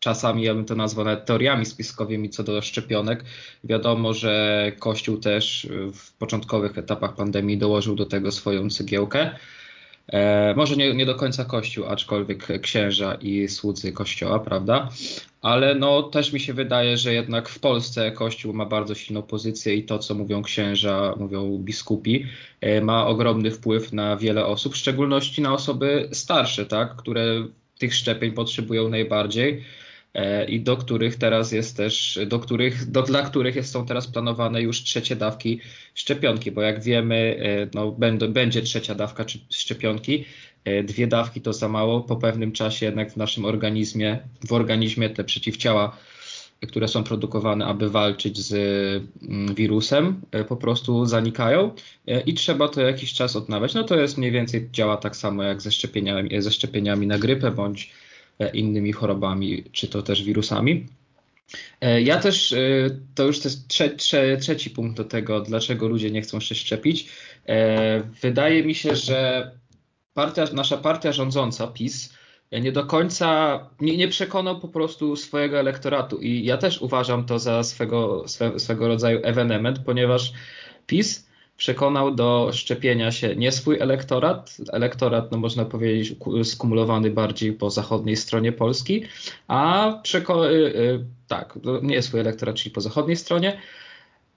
czasami, 0.00 0.42
ja 0.42 0.54
bym 0.54 0.64
to 0.64 0.74
nazwał 0.74 1.04
nawet 1.04 1.24
teoriami 1.24 1.66
spiskowymi 1.66 2.30
co 2.30 2.42
do 2.42 2.62
szczepionek. 2.62 3.24
Wiadomo, 3.64 4.14
że 4.14 4.72
Kościół 4.78 5.16
też 5.16 5.68
w 5.94 6.12
początkowych 6.12 6.78
etapach 6.78 7.14
pandemii 7.14 7.58
dołożył 7.58 7.94
do 7.94 8.06
tego 8.06 8.32
swoją 8.32 8.70
cegiełkę. 8.70 9.30
E, 10.12 10.54
może 10.56 10.76
nie, 10.76 10.94
nie 10.94 11.06
do 11.06 11.14
końca 11.14 11.44
Kościół, 11.44 11.86
aczkolwiek 11.86 12.60
księża 12.60 13.14
i 13.14 13.48
słudzy 13.48 13.92
Kościoła, 13.92 14.38
prawda? 14.38 14.88
Ale 15.42 15.74
no 15.74 16.02
też 16.02 16.32
mi 16.32 16.40
się 16.40 16.54
wydaje, 16.54 16.96
że 16.96 17.14
jednak 17.14 17.48
w 17.48 17.58
Polsce 17.58 18.12
Kościół 18.12 18.52
ma 18.52 18.66
bardzo 18.66 18.94
silną 18.94 19.22
pozycję 19.22 19.74
i 19.74 19.84
to, 19.84 19.98
co 19.98 20.14
mówią 20.14 20.42
księża, 20.42 21.14
mówią 21.16 21.58
biskupi, 21.58 22.26
e, 22.60 22.80
ma 22.80 23.06
ogromny 23.06 23.50
wpływ 23.50 23.92
na 23.92 24.16
wiele 24.16 24.46
osób, 24.46 24.74
w 24.74 24.76
szczególności 24.76 25.42
na 25.42 25.54
osoby 25.54 26.08
starsze, 26.12 26.66
tak, 26.66 26.96
które 26.96 27.46
tych 27.78 27.94
szczepień 27.94 28.32
potrzebują 28.32 28.88
najbardziej. 28.88 29.64
E, 30.16 30.44
i 30.44 30.60
do 30.60 30.76
których 30.76 31.16
teraz 31.16 31.52
jest 31.52 31.76
też, 31.76 32.18
do 32.26 32.38
których, 32.38 32.90
do, 32.90 33.02
dla 33.02 33.22
których 33.22 33.66
są 33.66 33.86
teraz 33.86 34.06
planowane 34.06 34.62
już 34.62 34.82
trzecie 34.82 35.16
dawki 35.16 35.60
szczepionki, 35.94 36.52
bo 36.52 36.62
jak 36.62 36.82
wiemy, 36.82 37.40
e, 37.42 37.68
no, 37.74 37.92
będą, 37.92 38.32
będzie 38.32 38.62
trzecia 38.62 38.94
dawka 38.94 39.24
szczepionki. 39.50 40.24
E, 40.64 40.82
dwie 40.82 41.06
dawki 41.06 41.40
to 41.40 41.52
za 41.52 41.68
mało. 41.68 42.00
Po 42.00 42.16
pewnym 42.16 42.52
czasie 42.52 42.86
jednak 42.86 43.12
w 43.12 43.16
naszym 43.16 43.44
organizmie, 43.44 44.18
w 44.48 44.52
organizmie 44.52 45.10
te 45.10 45.24
przeciwciała, 45.24 45.96
które 46.68 46.88
są 46.88 47.04
produkowane, 47.04 47.66
aby 47.66 47.90
walczyć 47.90 48.38
z 48.38 48.52
mm, 49.22 49.54
wirusem, 49.54 50.20
po 50.48 50.56
prostu 50.56 51.06
zanikają 51.06 51.74
i 52.26 52.34
trzeba 52.34 52.68
to 52.68 52.80
jakiś 52.80 53.14
czas 53.14 53.36
odnawiać. 53.36 53.74
No 53.74 53.84
to 53.84 54.00
jest 54.00 54.18
mniej 54.18 54.30
więcej 54.32 54.68
działa 54.72 54.96
tak 54.96 55.16
samo 55.16 55.42
jak 55.42 55.62
ze 55.62 55.72
szczepieniami, 55.72 56.42
ze 56.42 56.52
szczepieniami 56.52 57.06
na 57.06 57.18
grypę 57.18 57.50
bądź 57.50 57.90
innymi 58.52 58.92
chorobami, 58.92 59.64
czy 59.72 59.88
to 59.88 60.02
też 60.02 60.22
wirusami. 60.22 60.86
E, 61.80 62.02
ja 62.02 62.20
też, 62.20 62.52
e, 62.52 62.58
to 63.14 63.24
już 63.24 63.44
jest 63.44 63.68
trze, 63.68 63.90
trze, 63.90 64.36
trzeci 64.36 64.70
punkt 64.70 64.96
do 64.96 65.04
tego, 65.04 65.40
dlaczego 65.40 65.88
ludzie 65.88 66.10
nie 66.10 66.22
chcą 66.22 66.40
się 66.40 66.54
szczepić. 66.54 67.08
Wydaje 68.22 68.64
mi 68.64 68.74
się, 68.74 68.96
że 68.96 69.50
partia, 70.14 70.44
nasza 70.52 70.76
partia 70.76 71.12
rządząca, 71.12 71.66
PiS, 71.66 72.12
nie 72.52 72.72
do 72.72 72.86
końca 72.86 73.58
nie, 73.80 73.96
nie, 73.96 74.08
przekonał 74.08 74.60
po 74.60 74.68
prostu 74.68 75.16
swojego 75.16 75.58
elektoratu. 75.60 76.18
I 76.18 76.44
ja 76.44 76.56
też 76.56 76.82
uważam 76.82 77.26
to 77.26 77.38
za 77.38 77.62
swego, 77.62 78.28
swe, 78.28 78.60
swego 78.60 78.88
rodzaju 78.88 79.20
ewenement, 79.22 79.78
ponieważ 79.78 80.32
PiS 80.86 81.25
przekonał 81.56 82.14
do 82.14 82.50
szczepienia 82.52 83.12
się 83.12 83.36
nie 83.36 83.52
swój 83.52 83.78
elektorat, 83.80 84.56
elektorat, 84.72 85.32
no 85.32 85.38
można 85.38 85.64
powiedzieć, 85.64 86.14
skumulowany 86.44 87.10
bardziej 87.10 87.52
po 87.52 87.70
zachodniej 87.70 88.16
stronie 88.16 88.52
Polski, 88.52 89.04
a 89.48 89.92
przeko- 90.04 90.50
y, 90.50 90.54
y, 90.54 91.04
tak, 91.28 91.58
nie 91.82 92.02
swój 92.02 92.20
elektorat, 92.20 92.56
czyli 92.56 92.70
po 92.70 92.80
zachodniej 92.80 93.16
stronie, 93.16 93.60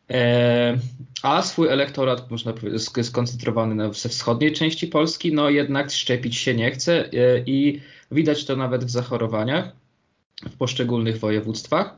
e, 0.10 0.78
a 1.24 1.42
swój 1.42 1.68
elektorat, 1.68 2.32
można 2.32 2.54
powiedzieć, 2.54 2.82
skoncentrowany 3.06 3.76
na, 3.76 3.90
wschodniej 3.90 4.54
części 4.54 4.88
Polski, 4.88 5.34
no 5.34 5.50
jednak 5.50 5.92
szczepić 5.92 6.38
się 6.38 6.56
nie 6.56 6.72
chce 6.72 7.06
e, 7.06 7.40
i 7.46 7.82
widać 8.12 8.46
to 8.46 8.56
nawet 8.56 8.86
w 8.86 8.90
zachorowaniach 8.90 9.72
w 10.50 10.58
poszczególnych 10.58 11.20
województwach. 11.20 11.96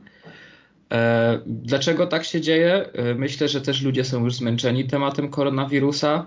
E, 0.92 1.40
dlaczego 1.46 2.06
tak 2.06 2.24
się 2.24 2.40
dzieje? 2.40 2.92
E, 2.92 3.14
myślę, 3.14 3.48
że 3.48 3.60
też 3.60 3.82
ludzie 3.82 4.04
są 4.04 4.24
już 4.24 4.34
zmęczeni 4.34 4.84
tematem 4.84 5.28
koronawirusa, 5.28 6.26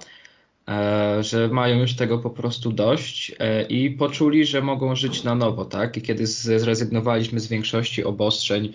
e, 0.68 1.24
że 1.24 1.48
mają 1.48 1.80
już 1.80 1.96
tego 1.96 2.20
po 2.20 2.30
prostu 2.30 2.72
dość 2.72 3.36
i 3.70 3.92
poczuli, 3.92 4.46
że 4.46 4.62
mogą 4.62 4.96
żyć 4.96 5.24
na 5.24 5.36
nowo, 5.36 5.66
tak? 5.66 5.98
I 5.98 6.02
kiedy 6.02 6.28
zrezygnowaliśmy 6.28 7.40
z 7.40 7.48
większości 7.48 8.04
obostrzeń, 8.04 8.74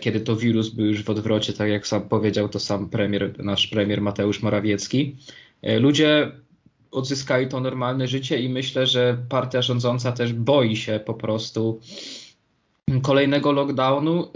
kiedy 0.00 0.20
to 0.20 0.36
wirus 0.36 0.68
był 0.68 0.86
już 0.86 1.02
w 1.02 1.10
odwrocie, 1.10 1.52
tak 1.52 1.68
jak 1.68 1.86
sam 1.86 2.02
powiedział 2.08 2.48
to 2.48 2.60
sam 2.60 2.88
premier, 2.88 3.44
nasz 3.44 3.66
premier 3.66 4.00
Mateusz 4.00 4.42
Morawiecki, 4.42 5.16
ludzie 5.80 6.32
odzyskali 6.90 7.48
to 7.48 7.60
normalne 7.60 8.08
życie 8.08 8.40
i 8.40 8.48
myślę, 8.48 8.86
że 8.86 9.18
partia 9.28 9.62
rządząca 9.62 10.12
też 10.12 10.32
boi 10.32 10.76
się 10.76 11.00
po 11.06 11.14
prostu 11.14 11.80
kolejnego 13.02 13.52
lockdownu, 13.52 14.24
y, 14.24 14.28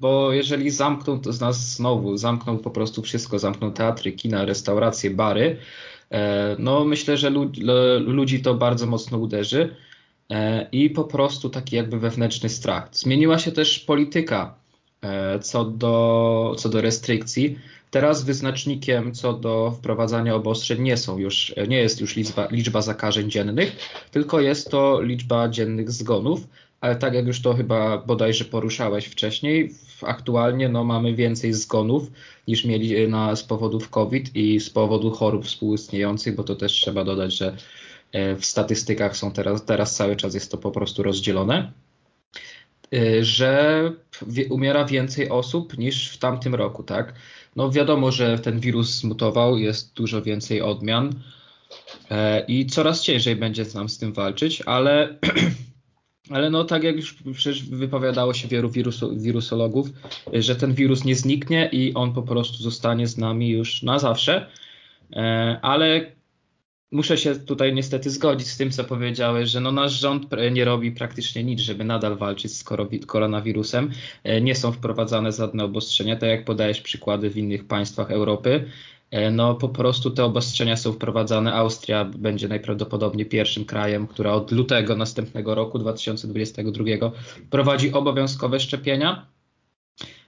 bo 0.00 0.32
jeżeli 0.32 0.70
zamkną 0.70 1.20
to 1.20 1.32
z 1.32 1.40
nas 1.40 1.74
znowu, 1.76 2.16
zamkną 2.16 2.58
po 2.58 2.70
prostu 2.70 3.02
wszystko, 3.02 3.38
zamkną 3.38 3.72
teatry, 3.72 4.12
kina, 4.12 4.44
restauracje, 4.44 5.10
bary, 5.10 5.56
e, 6.10 6.56
no 6.58 6.84
myślę, 6.84 7.16
że 7.16 7.30
ludzi 8.00 8.42
to 8.42 8.54
bardzo 8.54 8.86
mocno 8.86 9.18
uderzy 9.18 9.74
e, 10.30 10.68
i 10.72 10.90
po 10.90 11.04
prostu 11.04 11.50
taki 11.50 11.76
jakby 11.76 11.98
wewnętrzny 11.98 12.48
strach. 12.48 12.88
Zmieniła 12.92 13.38
się 13.38 13.52
też 13.52 13.78
polityka 13.78 14.54
e, 15.02 15.38
co 15.38 15.64
do, 15.64 16.54
co 16.58 16.68
do 16.68 16.80
restrykcji. 16.80 17.58
Teraz 17.90 18.24
wyznacznikiem 18.24 19.12
co 19.14 19.32
do 19.32 19.70
wprowadzania 19.70 20.34
obostrzeń 20.34 20.82
nie 20.82 20.96
są 20.96 21.18
już, 21.18 21.54
nie 21.68 21.78
jest 21.78 22.00
już 22.00 22.16
liczba, 22.16 22.48
liczba 22.50 22.82
zakażeń 22.82 23.30
dziennych, 23.30 23.76
tylko 24.10 24.40
jest 24.40 24.70
to 24.70 25.00
liczba 25.00 25.48
dziennych 25.48 25.90
zgonów 25.90 26.46
ale 26.80 26.96
tak 26.96 27.14
jak 27.14 27.26
już 27.26 27.42
to 27.42 27.54
chyba 27.54 27.98
bodajże 27.98 28.44
poruszałeś 28.44 29.06
wcześniej, 29.06 29.74
aktualnie 30.02 30.68
no, 30.68 30.84
mamy 30.84 31.14
więcej 31.14 31.52
zgonów 31.52 32.10
niż 32.48 32.64
mieli 32.64 33.08
na, 33.08 33.36
z 33.36 33.42
powodów 33.42 33.90
COVID 33.90 34.36
i 34.36 34.60
z 34.60 34.70
powodu 34.70 35.10
chorób 35.10 35.44
współistniejących, 35.44 36.34
bo 36.34 36.44
to 36.44 36.56
też 36.56 36.72
trzeba 36.72 37.04
dodać, 37.04 37.36
że 37.36 37.56
e, 38.12 38.36
w 38.36 38.44
statystykach 38.44 39.16
są 39.16 39.32
teraz, 39.32 39.64
teraz 39.64 39.96
cały 39.96 40.16
czas 40.16 40.34
jest 40.34 40.50
to 40.50 40.58
po 40.58 40.70
prostu 40.70 41.02
rozdzielone, 41.02 41.72
e, 42.94 43.24
że 43.24 43.82
umiera 44.50 44.84
więcej 44.84 45.28
osób 45.28 45.78
niż 45.78 46.10
w 46.10 46.18
tamtym 46.18 46.54
roku, 46.54 46.82
tak? 46.82 47.14
No 47.56 47.70
wiadomo, 47.70 48.12
że 48.12 48.38
ten 48.38 48.60
wirus 48.60 48.90
zmutował, 48.90 49.58
jest 49.58 49.94
dużo 49.94 50.22
więcej 50.22 50.62
odmian 50.62 51.12
e, 52.10 52.44
i 52.48 52.66
coraz 52.66 53.02
ciężej 53.02 53.36
będzie 53.36 53.64
nam 53.74 53.88
z 53.88 53.98
tym 53.98 54.12
walczyć, 54.12 54.62
ale 54.66 55.18
Ale 56.30 56.50
no 56.50 56.64
tak 56.64 56.84
jak 56.84 56.96
już 56.96 57.14
przecież 57.32 57.62
wypowiadało 57.62 58.34
się 58.34 58.48
wielu 58.48 58.70
wirusologów, 59.12 59.88
że 60.32 60.56
ten 60.56 60.74
wirus 60.74 61.04
nie 61.04 61.14
zniknie 61.14 61.68
i 61.72 61.94
on 61.94 62.12
po 62.12 62.22
prostu 62.22 62.62
zostanie 62.62 63.06
z 63.06 63.18
nami 63.18 63.48
już 63.48 63.82
na 63.82 63.98
zawsze. 63.98 64.46
E, 65.12 65.58
ale 65.62 66.12
muszę 66.92 67.18
się 67.18 67.36
tutaj 67.36 67.74
niestety 67.74 68.10
zgodzić 68.10 68.48
z 68.48 68.56
tym, 68.56 68.70
co 68.70 68.84
powiedziałeś, 68.84 69.50
że 69.50 69.60
no 69.60 69.72
nasz 69.72 69.92
rząd 69.92 70.26
nie 70.52 70.64
robi 70.64 70.92
praktycznie 70.92 71.44
nic, 71.44 71.60
żeby 71.60 71.84
nadal 71.84 72.16
walczyć 72.16 72.52
z 72.52 72.64
koronawirusem. 73.06 73.90
E, 74.24 74.40
nie 74.40 74.54
są 74.54 74.72
wprowadzane 74.72 75.32
żadne 75.32 75.64
obostrzenia, 75.64 76.16
tak 76.16 76.28
jak 76.28 76.44
podajesz 76.44 76.80
przykłady 76.80 77.30
w 77.30 77.36
innych 77.36 77.66
państwach 77.66 78.10
Europy. 78.10 78.64
E, 79.10 79.30
no 79.30 79.54
po 79.54 79.68
prostu 79.68 80.10
te 80.10 80.24
obostrzenia 80.24 80.76
są 80.76 80.92
wprowadzane. 80.92 81.54
Austria 81.54 82.04
będzie 82.04 82.48
najprawdopodobniej 82.48 83.26
pierwszym 83.26 83.64
krajem, 83.64 84.06
która 84.06 84.32
od 84.32 84.50
lutego 84.52 84.96
następnego 84.96 85.54
roku 85.54 85.78
2022 85.78 86.84
prowadzi 87.50 87.92
obowiązkowe 87.92 88.60
szczepienia. 88.60 89.26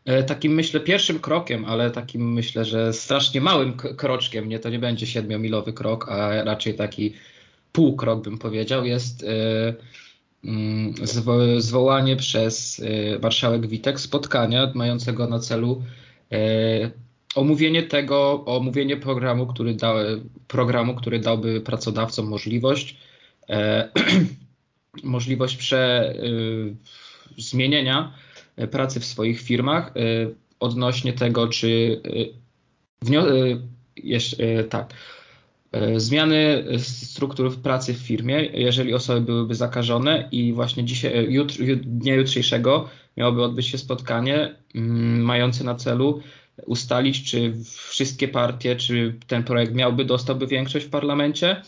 E, 0.04 0.22
takim 0.22 0.52
myślę 0.52 0.80
pierwszym 0.80 1.18
krokiem, 1.18 1.64
ale 1.64 1.90
takim 1.90 2.32
myślę, 2.32 2.64
że 2.64 2.92
strasznie 2.92 3.40
małym 3.40 3.76
kroczkiem, 3.76 4.48
nie 4.48 4.58
to 4.58 4.70
nie 4.70 4.78
będzie 4.78 5.06
siedmiomilowy 5.06 5.72
krok, 5.72 6.08
a 6.08 6.44
raczej 6.44 6.74
taki 6.74 7.14
półkrok 7.72 8.24
bym 8.24 8.38
powiedział, 8.38 8.86
jest 8.86 9.26
mm, 10.44 10.94
zwołanie 11.58 12.16
przez 12.16 12.84
marszałek 13.22 13.66
Witek 13.66 14.00
spotkania 14.00 14.72
mającego 14.74 15.26
na 15.26 15.38
celu 15.38 15.82
omówienie 17.34 17.82
tego, 17.82 18.44
omówienie 18.44 18.96
programu, 18.96 19.46
który, 19.46 19.74
da, 19.74 19.94
programu, 20.48 20.94
który 20.94 21.18
dałby 21.18 21.60
pracodawcom 21.60 22.26
możliwość 22.26 22.96
możliwość 25.02 25.56
prze, 25.56 26.14
zmienienia 27.38 28.14
pracy 28.70 29.00
w 29.00 29.04
swoich 29.04 29.40
firmach 29.40 29.94
odnośnie 30.60 31.12
tego, 31.12 31.48
czy 31.48 32.00
jeszcze, 33.96 34.64
tak, 34.64 34.94
zmiany 35.96 36.64
struktur 36.78 37.56
pracy 37.56 37.94
w 37.94 37.98
firmie, 37.98 38.44
jeżeli 38.44 38.94
osoby 38.94 39.20
byłyby 39.20 39.54
zakażone 39.54 40.28
i 40.32 40.52
właśnie 40.52 40.84
dzisiaj, 40.84 41.32
jutr, 41.32 41.54
dnia 41.76 42.14
jutrzejszego 42.14 42.88
miałoby 43.16 43.42
odbyć 43.42 43.66
się 43.66 43.78
spotkanie 43.78 44.54
mm, 44.74 45.22
mające 45.22 45.64
na 45.64 45.74
celu 45.74 46.22
ustalić, 46.66 47.30
czy 47.30 47.54
wszystkie 47.64 48.28
partie, 48.28 48.76
czy 48.76 49.14
ten 49.26 49.44
projekt 49.44 49.74
miałby, 49.74 50.04
dostałby 50.04 50.46
większość 50.46 50.86
w 50.86 50.90
parlamencie 50.90 51.62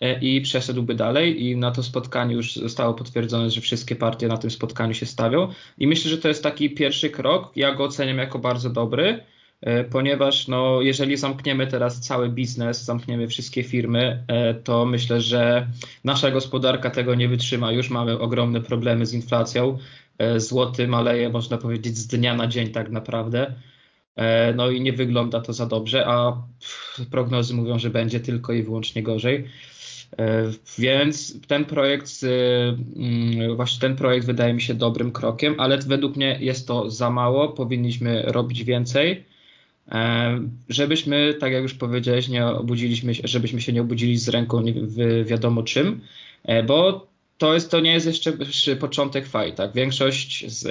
e, 0.00 0.20
i 0.20 0.40
przeszedłby 0.40 0.94
dalej 0.94 1.44
i 1.44 1.56
na 1.56 1.70
to 1.70 1.82
spotkanie 1.82 2.34
już 2.34 2.56
zostało 2.56 2.94
potwierdzone, 2.94 3.50
że 3.50 3.60
wszystkie 3.60 3.96
partie 3.96 4.28
na 4.28 4.36
tym 4.36 4.50
spotkaniu 4.50 4.94
się 4.94 5.06
stawią 5.06 5.48
i 5.78 5.86
myślę, 5.86 6.10
że 6.10 6.18
to 6.18 6.28
jest 6.28 6.42
taki 6.42 6.70
pierwszy 6.70 7.10
krok, 7.10 7.52
ja 7.56 7.74
go 7.74 7.84
oceniam 7.84 8.18
jako 8.18 8.38
bardzo 8.38 8.70
dobry, 8.70 9.24
e, 9.60 9.84
ponieważ 9.84 10.48
no, 10.48 10.82
jeżeli 10.82 11.16
zamkniemy 11.16 11.66
teraz 11.66 12.00
cały 12.00 12.28
biznes, 12.28 12.84
zamkniemy 12.84 13.28
wszystkie 13.28 13.62
firmy, 13.62 14.24
e, 14.28 14.54
to 14.54 14.86
myślę, 14.86 15.20
że 15.20 15.66
nasza 16.04 16.30
gospodarka 16.30 16.90
tego 16.90 17.14
nie 17.14 17.28
wytrzyma. 17.28 17.72
Już 17.72 17.90
mamy 17.90 18.18
ogromne 18.18 18.60
problemy 18.60 19.06
z 19.06 19.14
inflacją. 19.14 19.78
Złoty 20.36 20.88
maleje, 20.88 21.28
można 21.28 21.58
powiedzieć, 21.58 21.96
z 21.96 22.06
dnia 22.06 22.34
na 22.34 22.46
dzień 22.46 22.68
tak 22.68 22.90
naprawdę. 22.90 23.54
E, 24.18 24.52
no 24.54 24.70
i 24.70 24.80
nie 24.80 24.92
wygląda 24.92 25.40
to 25.40 25.52
za 25.52 25.66
dobrze, 25.66 26.06
a 26.06 26.42
prognozy 27.10 27.54
mówią, 27.54 27.78
że 27.78 27.90
będzie 27.90 28.20
tylko 28.20 28.52
i 28.52 28.62
wyłącznie 28.62 29.02
gorzej. 29.02 29.44
E, 30.18 30.44
więc 30.78 31.40
ten 31.46 31.64
projekt, 31.64 32.10
mm, 32.96 33.56
właśnie 33.56 33.80
ten 33.80 33.96
projekt 33.96 34.26
wydaje 34.26 34.54
mi 34.54 34.62
się 34.62 34.74
dobrym 34.74 35.12
krokiem, 35.12 35.54
ale 35.58 35.78
według 35.78 36.16
mnie 36.16 36.38
jest 36.40 36.68
to 36.68 36.90
za 36.90 37.10
mało, 37.10 37.48
powinniśmy 37.48 38.22
robić 38.22 38.64
więcej, 38.64 39.24
e, 39.92 40.40
żebyśmy, 40.68 41.34
tak 41.34 41.52
jak 41.52 41.62
już 41.62 41.74
powiedziałeś, 41.74 42.28
nie 42.28 42.46
obudziliśmy 42.46 43.12
żebyśmy 43.24 43.60
się 43.60 43.72
nie 43.72 43.80
obudzili 43.80 44.16
z 44.16 44.28
ręką 44.28 44.62
wiadomo 45.24 45.62
czym, 45.62 46.00
bo 46.66 47.06
to, 47.38 47.54
jest, 47.54 47.70
to 47.70 47.80
nie 47.80 47.92
jest 47.92 48.06
jeszcze 48.06 48.76
początek 48.76 49.26
faj. 49.26 49.54
Tak? 49.54 49.72
Większość 49.72 50.50
z, 50.52 50.62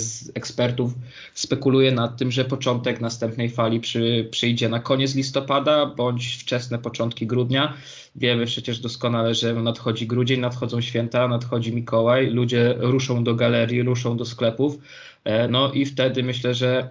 z, 0.00 0.30
ekspertów 0.34 0.92
spekuluje 1.34 1.92
nad 1.92 2.16
tym, 2.16 2.30
że 2.30 2.44
początek 2.44 3.00
następnej 3.00 3.50
fali 3.50 3.80
przy, 3.80 4.28
przyjdzie 4.30 4.68
na 4.68 4.80
koniec 4.80 5.14
listopada 5.14 5.86
bądź 5.86 6.36
wczesne 6.36 6.78
początki 6.78 7.26
grudnia. 7.26 7.74
Wiemy 8.16 8.46
przecież 8.46 8.78
doskonale, 8.78 9.34
że 9.34 9.54
nadchodzi 9.54 10.06
grudzień, 10.06 10.40
nadchodzą 10.40 10.80
święta, 10.80 11.28
nadchodzi 11.28 11.74
Mikołaj, 11.74 12.30
ludzie 12.30 12.74
ruszą 12.78 13.24
do 13.24 13.34
galerii, 13.34 13.82
ruszą 13.82 14.16
do 14.16 14.24
sklepów. 14.24 14.78
E, 15.24 15.48
no 15.48 15.72
i 15.72 15.86
wtedy 15.86 16.22
myślę, 16.22 16.54
że 16.54 16.90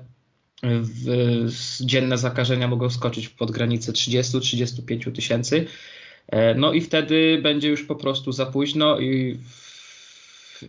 w, 0.63 1.45
dzienne 1.81 2.17
zakażenia 2.17 2.67
mogą 2.67 2.89
skoczyć 2.89 3.29
pod 3.29 3.51
granicę 3.51 3.91
30-35 3.91 5.11
tysięcy. 5.11 5.65
E, 6.27 6.55
no 6.55 6.73
i 6.73 6.81
wtedy 6.81 7.39
będzie 7.41 7.69
już 7.69 7.83
po 7.83 7.95
prostu 7.95 8.31
za 8.31 8.45
późno 8.45 8.99
i, 8.99 9.37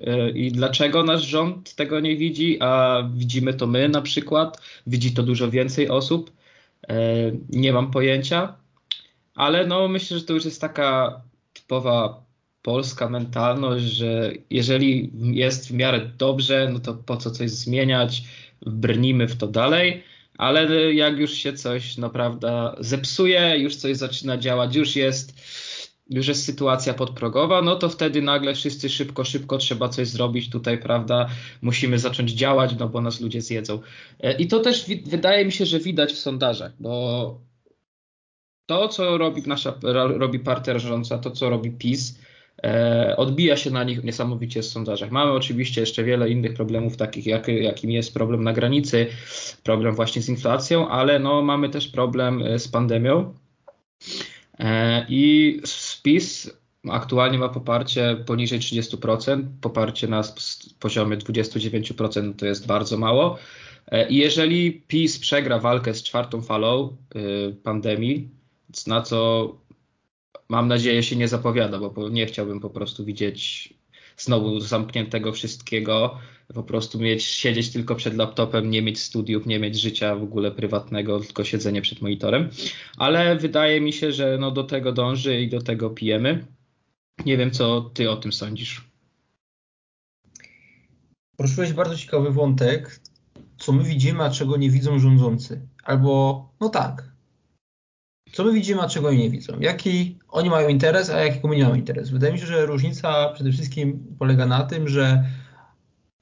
e, 0.07 0.31
i 0.31 0.53
dlaczego 0.53 1.03
nasz 1.03 1.27
rząd 1.27 1.75
tego 1.75 2.01
nie 2.01 2.17
widzi, 2.17 2.59
a 2.61 3.03
widzimy 3.15 3.55
to 3.55 3.67
my 3.67 3.89
na 3.89 4.03
przykład, 4.03 4.61
widzi 4.87 5.15
to 5.15 5.23
dużo 5.23 5.51
więcej 5.51 5.89
osób, 5.89 6.33
e, 6.89 6.97
nie 7.51 7.73
mam 7.73 7.91
pojęcia, 7.91 8.55
ale 9.35 9.67
no 9.67 9.89
myślę, 9.89 10.19
że 10.19 10.25
to 10.25 10.33
już 10.33 10.45
jest 10.45 10.61
taka 10.61 11.21
typowa 11.53 12.27
polska 12.63 13.09
mentalność, 13.09 13.85
że 13.85 14.33
jeżeli 14.51 15.11
jest 15.15 15.69
w 15.69 15.73
miarę 15.73 16.11
dobrze, 16.19 16.71
no 16.73 16.79
to 16.79 16.95
po 16.95 17.17
co 17.17 17.31
coś 17.31 17.51
zmieniać, 17.51 18.23
brnimy 18.67 19.29
w 19.29 19.37
to 19.37 19.47
dalej. 19.47 20.03
Ale 20.39 20.95
jak 20.95 21.19
już 21.19 21.33
się 21.33 21.53
coś 21.53 21.97
naprawdę 21.97 22.75
zepsuje, 22.81 23.59
już 23.59 23.77
coś 23.77 23.97
zaczyna 23.97 24.37
działać, 24.37 24.77
już 24.77 24.97
jest, 24.97 25.35
już 26.11 26.29
jest 26.29 26.45
sytuacja 26.45 26.95
podprogowa, 26.95 27.63
no 27.63 27.77
to 27.77 27.89
wtedy 27.89 28.23
nagle 28.23 28.55
wszyscy 28.55 28.89
szybko, 28.89 29.25
szybko 29.25 29.59
trzeba 29.59 29.89
coś 29.89 30.09
zrobić 30.09 30.51
tutaj, 30.51 30.79
prawda? 30.79 31.29
Musimy 31.63 31.99
zacząć 31.99 32.33
działać, 32.33 32.77
no 32.79 32.89
bo 32.89 33.01
nas 33.01 33.21
ludzie 33.21 33.43
zjedzą. 33.43 33.81
E, 34.21 34.37
I 34.37 34.47
to 34.47 34.61
też 34.61 34.87
wydaje 35.07 35.45
mi 35.45 35.53
się, 35.53 35.67
że 35.67 35.81
widać 35.81 36.13
w 36.13 36.19
sondażach, 36.19 36.73
bo 36.81 37.41
to, 38.67 38.89
co 38.89 39.19
robi 39.19 39.43
nasza, 39.47 39.75
robi 40.19 40.39
partia 40.39 40.79
rządząca, 40.79 41.19
to, 41.19 41.31
co 41.31 41.51
robi 41.51 41.71
PiS, 41.71 42.19
E, 42.63 43.15
odbija 43.17 43.57
się 43.57 43.71
na 43.71 43.85
nich 43.85 44.05
niesamowicie 44.05 44.63
w 44.63 44.67
sondażach. 44.67 45.11
Mamy 45.11 45.33
oczywiście 45.33 45.81
jeszcze 45.81 46.05
wiele 46.05 46.31
innych 46.31 46.55
problemów, 46.55 46.97
takich 46.97 47.27
jak, 47.27 47.49
jakim 47.49 47.91
jest 47.91 48.15
problem 48.15 48.45
na 48.45 48.53
granicy, 48.53 49.07
problem 49.63 49.95
właśnie 49.95 50.23
z 50.23 50.29
inflacją, 50.29 50.89
ale 50.89 51.19
no, 51.19 51.43
mamy 51.43 51.69
też 51.69 51.89
problem 51.89 52.43
e, 52.43 52.59
z 52.59 52.69
pandemią. 52.69 53.35
E, 54.59 55.07
I 55.09 55.61
spis 55.65 56.51
aktualnie 56.91 57.39
ma 57.39 57.49
poparcie 57.49 58.17
poniżej 58.27 58.61
30%, 58.61 59.43
poparcie 59.61 60.09
na 60.09 60.23
poziomie 60.81 61.17
29% 61.17 62.35
to 62.37 62.47
jest 62.47 62.67
bardzo 62.67 62.99
mało. 62.99 63.39
I 64.09 64.17
jeżeli 64.17 64.73
PiS 64.73 65.19
przegra 65.19 65.59
walkę 65.59 65.95
z 65.95 66.03
czwartą 66.03 66.43
falą 66.43 66.97
pandemii, 67.63 68.29
na 68.87 69.03
co 69.03 69.53
mam 70.49 70.69
nadzieję, 70.69 71.03
się 71.03 71.17
nie 71.17 71.29
zapowiada, 71.29 71.79
bo 71.79 72.09
nie 72.09 72.27
chciałbym 72.27 72.61
po 72.61 72.71
prostu 72.71 73.05
widzieć 73.05 73.75
znowu 74.17 74.61
zamkniętego 74.61 75.33
wszystkiego, 75.33 76.19
po 76.55 76.63
prostu 76.63 76.99
mieć, 76.99 77.25
siedzieć 77.25 77.73
tylko 77.73 77.95
przed 77.95 78.15
laptopem, 78.15 78.71
nie 78.71 78.83
mieć 78.83 79.01
studiów, 79.01 79.47
nie 79.47 79.59
mieć 79.59 79.81
życia 79.81 80.17
w 80.17 80.23
ogóle 80.23 80.51
prywatnego, 80.51 81.21
tylko 81.21 81.45
siedzenie 81.45 81.83
przed 81.83 82.03
monitorem. 82.03 82.51
Ale 82.97 83.37
wydaje 83.37 83.81
mi 83.81 83.93
się, 83.93 84.13
że 84.13 84.39
no 84.41 84.51
do 84.51 84.65
tego 84.65 84.93
dąży 84.93 85.41
i 85.41 85.49
do 85.49 85.63
tego 85.63 85.91
pijemy. 85.91 86.47
Nie 87.27 87.37
wiem, 87.37 87.51
co 87.51 87.91
ty 87.95 88.11
o 88.11 88.17
tym 88.17 88.33
sądzisz. 88.33 88.85
Poruszyłeś 91.37 91.73
bardzo 91.73 91.97
ciekawy 91.97 92.31
wątek, 92.31 93.01
co 93.59 93.73
my 93.73 93.85
widzimy, 93.85 94.25
a 94.25 94.31
czego 94.31 94.57
nie 94.57 94.71
widzą 94.71 94.99
rządzący. 94.99 95.61
Albo, 95.85 96.49
no 96.61 96.69
tak, 96.69 97.16
co 98.37 98.45
my 98.45 98.53
widzimy, 98.53 98.83
a 98.83 98.89
czego 98.89 99.09
oni 99.09 99.19
nie 99.19 99.31
widzą? 99.31 99.61
Jaki 99.61 100.19
oni 100.29 100.51
mają 100.51 100.69
interes, 100.69 101.11
a 101.11 101.25
jakiego 101.25 101.49
my 101.49 101.57
nie 101.57 101.65
mamy 101.65 101.79
interes? 101.79 102.11
Wydaje 102.11 102.33
mi 102.33 102.39
się, 102.39 102.47
że 102.47 102.67
różnica 102.67 103.29
przede 103.29 103.53
wszystkim 103.53 104.17
polega 104.19 104.47
na 104.47 104.65
tym, 104.65 104.89
że 104.89 105.25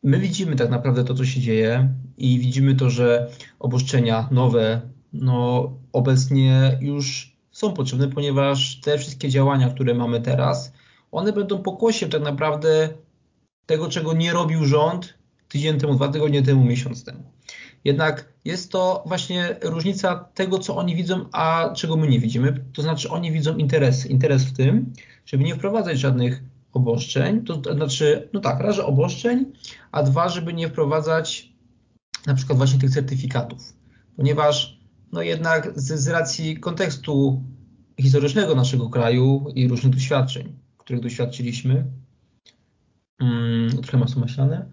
my 0.02 0.18
widzimy 0.18 0.56
tak 0.56 0.70
naprawdę 0.70 1.04
to, 1.04 1.14
co 1.14 1.24
się 1.24 1.40
dzieje 1.40 1.94
i 2.16 2.38
widzimy 2.38 2.74
to, 2.74 2.90
że 2.90 3.30
obostrzenia 3.58 4.28
nowe, 4.30 4.80
no 5.12 5.70
obecnie 5.92 6.78
już 6.80 7.36
są 7.50 7.72
potrzebne, 7.72 8.08
ponieważ 8.08 8.80
te 8.80 8.98
wszystkie 8.98 9.28
działania, 9.28 9.70
które 9.70 9.94
mamy 9.94 10.20
teraz, 10.20 10.72
one 11.12 11.32
będą 11.32 11.62
pokłosiem 11.62 12.10
tak 12.10 12.22
naprawdę 12.22 12.88
tego, 13.66 13.88
czego 13.88 14.12
nie 14.12 14.32
robił 14.32 14.64
rząd 14.64 15.14
tydzień 15.48 15.78
temu, 15.78 15.94
dwa 15.94 16.08
tygodnie 16.08 16.42
temu, 16.42 16.64
miesiąc 16.64 17.04
temu. 17.04 17.22
Jednak 17.84 18.33
jest 18.44 18.72
to 18.72 19.04
właśnie 19.06 19.56
różnica 19.62 20.28
tego, 20.34 20.58
co 20.58 20.76
oni 20.76 20.96
widzą, 20.96 21.24
a 21.32 21.70
czego 21.76 21.96
my 21.96 22.08
nie 22.08 22.20
widzimy. 22.20 22.64
To 22.72 22.82
znaczy, 22.82 23.10
oni 23.10 23.32
widzą 23.32 23.56
interes, 23.56 24.06
interes 24.06 24.44
w 24.44 24.56
tym, 24.56 24.92
żeby 25.26 25.44
nie 25.44 25.54
wprowadzać 25.54 25.98
żadnych 25.98 26.42
obostrzeń, 26.72 27.44
to 27.44 27.74
znaczy, 27.74 28.28
no 28.32 28.40
tak, 28.40 28.60
raz, 28.60 28.76
że 28.76 28.86
obostrzeń, 28.86 29.52
a 29.92 30.02
dwa, 30.02 30.28
żeby 30.28 30.54
nie 30.54 30.68
wprowadzać 30.68 31.52
na 32.26 32.34
przykład 32.34 32.58
właśnie 32.58 32.78
tych 32.78 32.90
certyfikatów, 32.90 33.72
ponieważ 34.16 34.80
no 35.12 35.22
jednak 35.22 35.72
z, 35.80 36.00
z 36.00 36.08
racji 36.08 36.60
kontekstu 36.60 37.42
historycznego 38.00 38.54
naszego 38.54 38.90
kraju 38.90 39.46
i 39.54 39.68
różnych 39.68 39.94
doświadczeń, 39.94 40.52
których 40.78 41.02
doświadczyliśmy, 41.02 41.84
mm, 43.20 43.82
trochę 43.82 43.98
masło 43.98 44.20
maślane, 44.20 44.66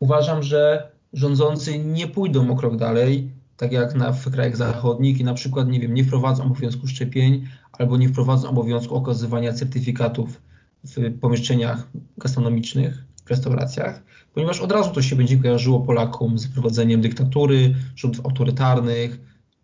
uważam, 0.00 0.42
że 0.42 0.90
rządzący 1.12 1.78
nie 1.78 2.06
pójdą 2.08 2.50
o 2.50 2.56
krok 2.56 2.76
dalej, 2.76 3.30
tak 3.56 3.72
jak 3.72 3.94
na, 3.94 4.12
w 4.12 4.30
krajach 4.30 4.56
zachodnich 4.56 5.20
i 5.20 5.24
na 5.24 5.34
przykład, 5.34 5.68
nie 5.68 5.80
wiem, 5.80 5.94
nie 5.94 6.04
wprowadzą 6.04 6.44
obowiązku 6.44 6.86
szczepień 6.86 7.46
albo 7.72 7.96
nie 7.96 8.08
wprowadzą 8.08 8.48
obowiązku 8.48 8.96
okazywania 8.96 9.52
certyfikatów 9.52 10.42
w 10.84 11.18
pomieszczeniach 11.20 11.88
gastronomicznych, 12.18 13.04
w 13.24 13.30
restauracjach, 13.30 14.02
ponieważ 14.34 14.60
od 14.60 14.72
razu 14.72 14.90
to 14.90 15.02
się 15.02 15.16
będzie 15.16 15.36
kojarzyło 15.36 15.80
Polakom 15.80 16.38
z 16.38 16.48
prowadzeniem 16.48 17.00
dyktatury, 17.00 17.74
rządów 17.96 18.26
autorytarnych, 18.26 19.20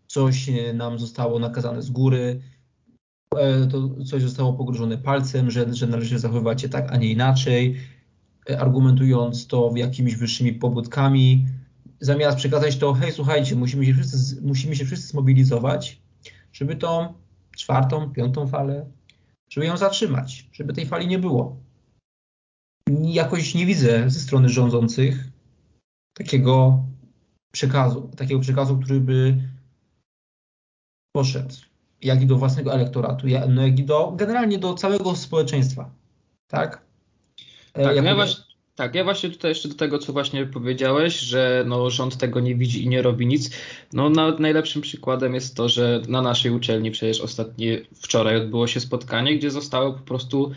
coś 0.06 0.50
nam 0.74 0.98
zostało 0.98 1.38
nakazane 1.38 1.82
z 1.82 1.90
góry. 1.90 2.40
e, 3.36 3.66
to 3.66 4.04
coś 4.04 4.22
zostało 4.22 4.52
pogrożone 4.52 4.98
palcem, 4.98 5.50
że, 5.50 5.74
że 5.74 5.86
należy 5.86 6.18
zachowywać 6.18 6.62
się 6.62 6.68
tak, 6.68 6.92
a 6.92 6.96
nie 6.96 7.10
inaczej, 7.10 7.76
argumentując 8.58 9.46
to 9.46 9.72
jakimiś 9.76 10.16
wyższymi 10.16 10.52
pobudkami, 10.52 11.46
zamiast 12.00 12.38
przekazać 12.38 12.76
to, 12.76 12.94
hej, 12.94 13.12
słuchajcie, 13.12 13.56
musimy 13.56 13.86
się 13.86 13.94
wszyscy, 13.94 14.42
musimy 14.42 14.76
się 14.76 14.84
wszyscy 14.84 15.08
zmobilizować, 15.08 16.00
żeby 16.52 16.76
tą 16.76 17.14
czwartą, 17.56 18.10
piątą 18.10 18.48
falę, 18.48 18.86
żeby 19.50 19.66
ją 19.66 19.76
zatrzymać, 19.76 20.48
żeby 20.52 20.72
tej 20.72 20.86
fali 20.86 21.06
nie 21.06 21.18
było. 21.18 21.56
Jakoś 23.02 23.54
nie 23.54 23.66
widzę 23.66 24.10
ze 24.10 24.20
strony 24.20 24.48
rządzących 24.48 25.24
takiego 26.14 26.84
przekazu, 27.52 28.10
takiego 28.16 28.40
przekazu, 28.40 28.78
który 28.78 29.00
by 29.00 29.36
poszedł, 31.12 31.54
jak 32.02 32.22
i 32.22 32.26
do 32.26 32.36
własnego 32.36 32.74
elektoratu, 32.74 33.26
no 33.48 33.66
jak 33.66 33.78
i 33.78 33.84
do, 33.84 34.12
generalnie 34.16 34.58
do 34.58 34.74
całego 34.74 35.16
społeczeństwa, 35.16 35.90
tak? 36.46 36.85
E, 37.76 37.84
tak, 37.84 37.96
no 37.96 38.02
ja 38.02 38.14
właśnie, 38.14 38.44
tak, 38.76 38.94
ja 38.94 39.04
właśnie 39.04 39.30
tutaj 39.30 39.50
jeszcze 39.50 39.68
do 39.68 39.74
tego, 39.74 39.98
co 39.98 40.12
właśnie 40.12 40.46
powiedziałeś, 40.46 41.18
że 41.18 41.64
no, 41.66 41.90
rząd 41.90 42.16
tego 42.16 42.40
nie 42.40 42.54
widzi 42.54 42.84
i 42.84 42.88
nie 42.88 43.02
robi 43.02 43.26
nic. 43.26 43.50
No, 43.92 44.10
najlepszym 44.38 44.82
przykładem 44.82 45.34
jest 45.34 45.56
to, 45.56 45.68
że 45.68 46.02
na 46.08 46.22
naszej 46.22 46.50
uczelni 46.50 46.90
przecież 46.90 47.20
ostatnie, 47.20 47.80
wczoraj 47.94 48.36
odbyło 48.36 48.66
się 48.66 48.80
spotkanie, 48.80 49.38
gdzie 49.38 49.50
zostało 49.50 49.92
po 49.92 50.00
prostu 50.00 50.52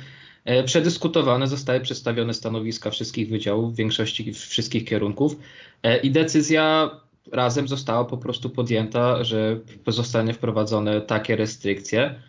e, 0.46 0.64
przedyskutowane, 0.64 1.48
zostały 1.48 1.80
przedstawione 1.80 2.34
stanowiska 2.34 2.92
wszystkich 2.92 3.30
wydziałów, 3.30 3.74
w 3.74 3.78
większości 3.78 4.34
wszystkich 4.34 4.86
kierunków 4.86 5.36
e, 5.84 5.98
i 5.98 6.12
decyzja 6.12 6.90
razem 7.32 7.68
została 7.68 8.06
po 8.06 8.18
prostu 8.18 8.50
podjęta, 8.50 9.24
że 9.24 9.60
zostanie 9.88 10.34
wprowadzone 10.34 11.02
takie 11.02 11.36
restrykcje. 11.36 12.22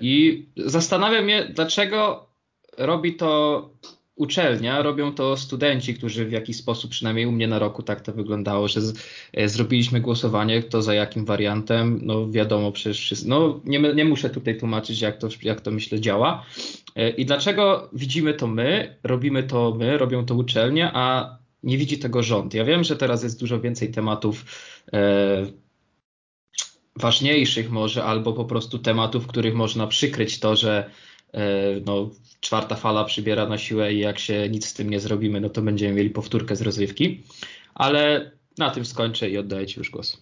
I 0.00 0.46
zastanawiam 0.56 1.28
się, 1.28 1.48
dlaczego 1.54 2.27
robi 2.78 3.14
to 3.14 3.70
uczelnia, 4.18 4.82
robią 4.82 5.14
to 5.14 5.36
studenci, 5.36 5.94
którzy 5.94 6.24
w 6.24 6.32
jakiś 6.32 6.56
sposób, 6.56 6.90
przynajmniej 6.90 7.26
u 7.26 7.32
mnie 7.32 7.48
na 7.48 7.58
roku 7.58 7.82
tak 7.82 8.00
to 8.00 8.12
wyglądało, 8.12 8.68
że 8.68 8.80
z, 8.80 8.98
e, 9.32 9.48
zrobiliśmy 9.48 10.00
głosowanie, 10.00 10.62
kto 10.62 10.82
za 10.82 10.94
jakim 10.94 11.24
wariantem, 11.24 12.00
no 12.02 12.30
wiadomo 12.30 12.72
przecież 12.72 13.00
wszyscy, 13.00 13.28
no 13.28 13.60
nie, 13.64 13.78
nie 13.78 14.04
muszę 14.04 14.30
tutaj 14.30 14.58
tłumaczyć 14.58 15.00
jak 15.00 15.18
to, 15.18 15.28
jak 15.42 15.60
to 15.60 15.70
myślę 15.70 16.00
działa. 16.00 16.46
E, 16.96 17.10
I 17.10 17.26
dlaczego 17.26 17.90
widzimy 17.92 18.34
to 18.34 18.46
my, 18.46 18.96
robimy 19.02 19.42
to 19.42 19.74
my, 19.78 19.98
robią 19.98 20.26
to 20.26 20.34
uczelnie, 20.34 20.90
a 20.94 21.36
nie 21.62 21.78
widzi 21.78 21.98
tego 21.98 22.22
rząd. 22.22 22.54
Ja 22.54 22.64
wiem, 22.64 22.84
że 22.84 22.96
teraz 22.96 23.22
jest 23.22 23.40
dużo 23.40 23.60
więcej 23.60 23.90
tematów 23.90 24.44
e, 24.92 25.46
ważniejszych 26.96 27.70
może, 27.70 28.04
albo 28.04 28.32
po 28.32 28.44
prostu 28.44 28.78
tematów, 28.78 29.26
których 29.26 29.54
można 29.54 29.86
przykryć 29.86 30.40
to, 30.40 30.56
że 30.56 30.90
no, 31.86 32.10
czwarta 32.40 32.76
fala 32.76 33.04
przybiera 33.04 33.48
na 33.48 33.58
siłę 33.58 33.92
i 33.92 33.98
jak 33.98 34.18
się 34.18 34.48
nic 34.48 34.66
z 34.66 34.74
tym 34.74 34.90
nie 34.90 35.00
zrobimy, 35.00 35.40
no 35.40 35.48
to 35.48 35.62
będziemy 35.62 35.94
mieli 35.94 36.10
powtórkę 36.10 36.56
z 36.56 36.62
rozrywki. 36.62 37.22
Ale 37.74 38.30
na 38.58 38.70
tym 38.70 38.84
skończę 38.84 39.30
i 39.30 39.38
oddaję 39.38 39.66
Ci 39.66 39.78
już 39.78 39.90
głos. 39.90 40.20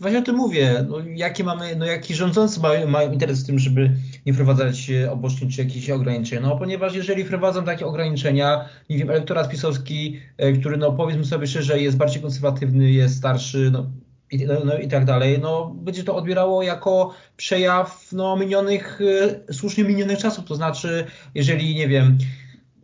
Właśnie 0.00 0.18
o 0.18 0.22
tym 0.22 0.36
mówię. 0.36 0.86
No, 0.88 0.96
jakie 1.14 1.44
mamy, 1.44 1.76
no, 1.76 1.86
jaki 1.86 2.14
rządzący 2.14 2.60
mają, 2.60 2.88
mają 2.88 3.12
interes 3.12 3.42
w 3.42 3.46
tym, 3.46 3.58
żeby 3.58 3.90
nie 4.26 4.32
wprowadzać 4.32 4.90
obostrzeń 5.10 5.50
czy 5.50 5.60
jakichś 5.60 5.90
ograniczeń? 5.90 6.42
No, 6.42 6.56
ponieważ 6.58 6.94
jeżeli 6.94 7.24
wprowadzą 7.24 7.64
takie 7.64 7.86
ograniczenia, 7.86 8.68
nie 8.90 8.98
wiem, 8.98 9.10
elektorat 9.10 9.50
pisowski, 9.50 10.20
e, 10.36 10.52
który, 10.52 10.76
no, 10.76 10.92
powiedzmy 10.92 11.24
sobie 11.24 11.46
szczerze, 11.46 11.80
jest 11.80 11.96
bardziej 11.96 12.22
konserwatywny, 12.22 12.90
jest 12.90 13.16
starszy, 13.16 13.70
no, 13.72 13.86
i, 14.30 14.46
no, 14.46 14.54
no, 14.64 14.78
i 14.78 14.88
tak 14.88 15.04
dalej, 15.04 15.38
no, 15.42 15.74
będzie 15.74 16.04
to 16.04 16.16
odbierało 16.16 16.62
jako 16.62 17.14
przejaw 17.36 18.12
no, 18.12 18.36
minionych, 18.36 19.00
e, 19.48 19.52
słusznie 19.52 19.84
minionych 19.84 20.18
czasów. 20.18 20.44
To 20.44 20.54
znaczy, 20.54 21.06
jeżeli, 21.34 21.74
nie 21.74 21.88
wiem, 21.88 22.18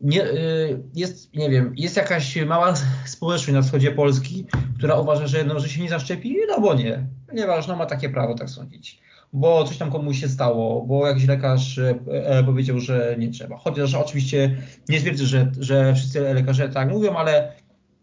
nie, 0.02 0.24
y, 0.24 0.82
jest, 0.94 1.34
nie 1.34 1.50
wiem, 1.50 1.72
jest 1.76 1.96
jakaś 1.96 2.36
mała 2.36 2.74
społeczność 3.04 3.54
na 3.54 3.62
wschodzie 3.62 3.90
Polski, 3.90 4.46
która 4.78 4.96
uważa, 4.96 5.26
że, 5.26 5.44
no, 5.44 5.60
że 5.60 5.68
się 5.68 5.82
nie 5.82 5.88
zaszczepi, 5.88 6.36
no 6.48 6.60
bo 6.60 6.74
nie, 6.74 7.06
ponieważ 7.28 7.68
ma 7.68 7.86
takie 7.86 8.08
prawo 8.08 8.34
tak 8.34 8.50
sądzić. 8.50 9.00
Bo 9.32 9.64
coś 9.64 9.78
tam 9.78 9.90
komuś 9.90 10.20
się 10.20 10.28
stało, 10.28 10.86
bo 10.86 11.06
jakiś 11.06 11.26
lekarz 11.26 11.78
e, 11.78 11.94
e, 12.12 12.44
powiedział, 12.44 12.80
że 12.80 13.16
nie 13.18 13.30
trzeba. 13.30 13.56
Chociaż 13.56 13.94
oczywiście 13.94 14.56
nie 14.88 15.00
twierdzę, 15.00 15.24
że, 15.24 15.52
że 15.58 15.94
wszyscy 15.94 16.20
lekarze 16.20 16.68
tak 16.68 16.90
mówią, 16.90 17.16
ale 17.16 17.52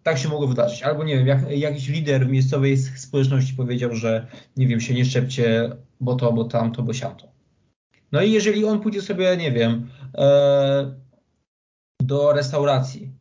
tak 0.03 0.17
się 0.17 0.29
mogło 0.29 0.47
wydarzyć. 0.47 0.83
Albo 0.83 1.03
nie 1.03 1.17
wiem, 1.17 1.27
jak, 1.27 1.51
jakiś 1.51 1.88
lider 1.88 2.29
miejscowej 2.29 2.77
społeczności 2.77 3.53
powiedział, 3.53 3.95
że 3.95 4.27
nie 4.57 4.67
wiem, 4.67 4.81
się 4.81 4.93
nie 4.93 5.05
szczepcie, 5.05 5.71
bo 5.99 6.15
to, 6.15 6.33
bo 6.33 6.43
tamto, 6.43 6.83
bo 6.83 6.93
siamto. 6.93 7.27
No 8.12 8.21
i 8.21 8.31
jeżeli 8.31 8.65
on 8.65 8.79
pójdzie 8.79 9.01
sobie, 9.01 9.38
nie 9.38 9.51
wiem, 9.51 9.89
e, 10.17 10.95
do 12.01 12.33
restauracji, 12.33 13.12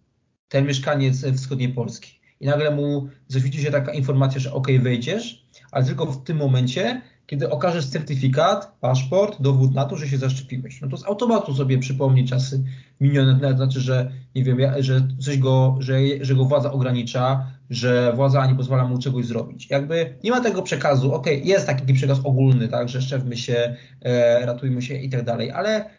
ten 0.48 0.66
mieszkaniec 0.66 1.26
wschodniej 1.36 1.68
Polski. 1.68 2.18
I 2.40 2.46
nagle 2.46 2.70
mu 2.70 3.08
zaświeci 3.28 3.62
się 3.62 3.70
taka 3.70 3.92
informacja, 3.92 4.40
że 4.40 4.52
ok, 4.52 4.68
wejdziesz, 4.80 5.46
ale 5.72 5.84
tylko 5.84 6.06
w 6.06 6.24
tym 6.24 6.36
momencie, 6.36 7.02
kiedy 7.28 7.50
okażesz 7.50 7.86
certyfikat, 7.86 8.76
paszport, 8.80 9.42
dowód 9.42 9.74
na 9.74 9.84
to, 9.84 9.96
że 9.96 10.08
się 10.08 10.18
zaszczepiłeś. 10.18 10.80
No 10.80 10.88
to 10.88 10.96
z 10.96 11.06
automatu 11.06 11.54
sobie 11.54 11.78
przypomni 11.78 12.28
czasy 12.28 12.64
minione, 13.00 13.50
to 13.50 13.56
znaczy, 13.56 13.80
że 13.80 14.10
nie 14.34 14.44
wiem, 14.44 14.58
że 14.78 15.08
coś 15.20 15.38
go, 15.38 15.76
że, 15.78 15.94
że 16.20 16.34
go 16.34 16.44
władza 16.44 16.72
ogranicza, 16.72 17.46
że 17.70 18.12
władza 18.12 18.46
nie 18.46 18.54
pozwala 18.54 18.84
mu 18.84 18.98
czegoś 18.98 19.26
zrobić. 19.26 19.70
Jakby 19.70 20.18
nie 20.24 20.30
ma 20.30 20.40
tego 20.40 20.62
przekazu, 20.62 21.14
ok, 21.14 21.26
jest 21.44 21.66
taki 21.66 21.94
przekaz 21.94 22.18
ogólny, 22.24 22.68
tak, 22.68 22.88
że 22.88 23.02
szczepmy 23.02 23.36
się, 23.36 23.76
e, 24.02 24.46
ratujmy 24.46 24.82
się 24.82 24.94
i 24.94 25.10
tak 25.10 25.24
dalej, 25.24 25.50
ale 25.50 25.90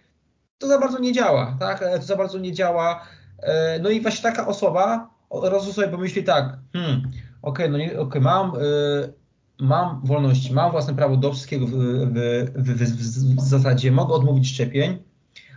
to 0.58 0.68
za 0.68 0.80
bardzo 0.80 1.00
nie 1.00 1.14
działa, 1.14 1.58
tak? 1.60 1.80
To 1.80 2.02
za 2.02 2.16
bardzo 2.16 2.40
nie 2.40 2.54
działa. 2.54 3.04
E, 3.40 3.80
no 3.80 3.90
i 3.90 4.02
właśnie 4.02 4.24
taka 4.24 4.48
osoba 4.48 5.10
od 5.30 5.54
razu 5.54 5.74
sobie 5.74 5.88
pomyśli 5.88 6.24
tak, 6.24 6.58
hmm, 6.74 7.00
okej, 7.00 7.12
okay, 7.42 7.70
no 7.70 7.78
nie, 7.78 8.00
okay, 8.00 8.22
mam, 8.22 8.56
y, 8.56 9.19
mam 9.60 10.02
wolności, 10.04 10.54
mam 10.54 10.72
własne 10.72 10.96
prawo 10.96 11.18
do 11.18 11.32
wszystkiego 11.32 11.68
w, 11.68 11.72
w, 11.72 12.14
w, 12.56 13.36
w, 13.36 13.42
zasadzie, 13.42 13.92
mogę 13.92 14.14
odmówić 14.14 14.50
szczepień, 14.50 14.98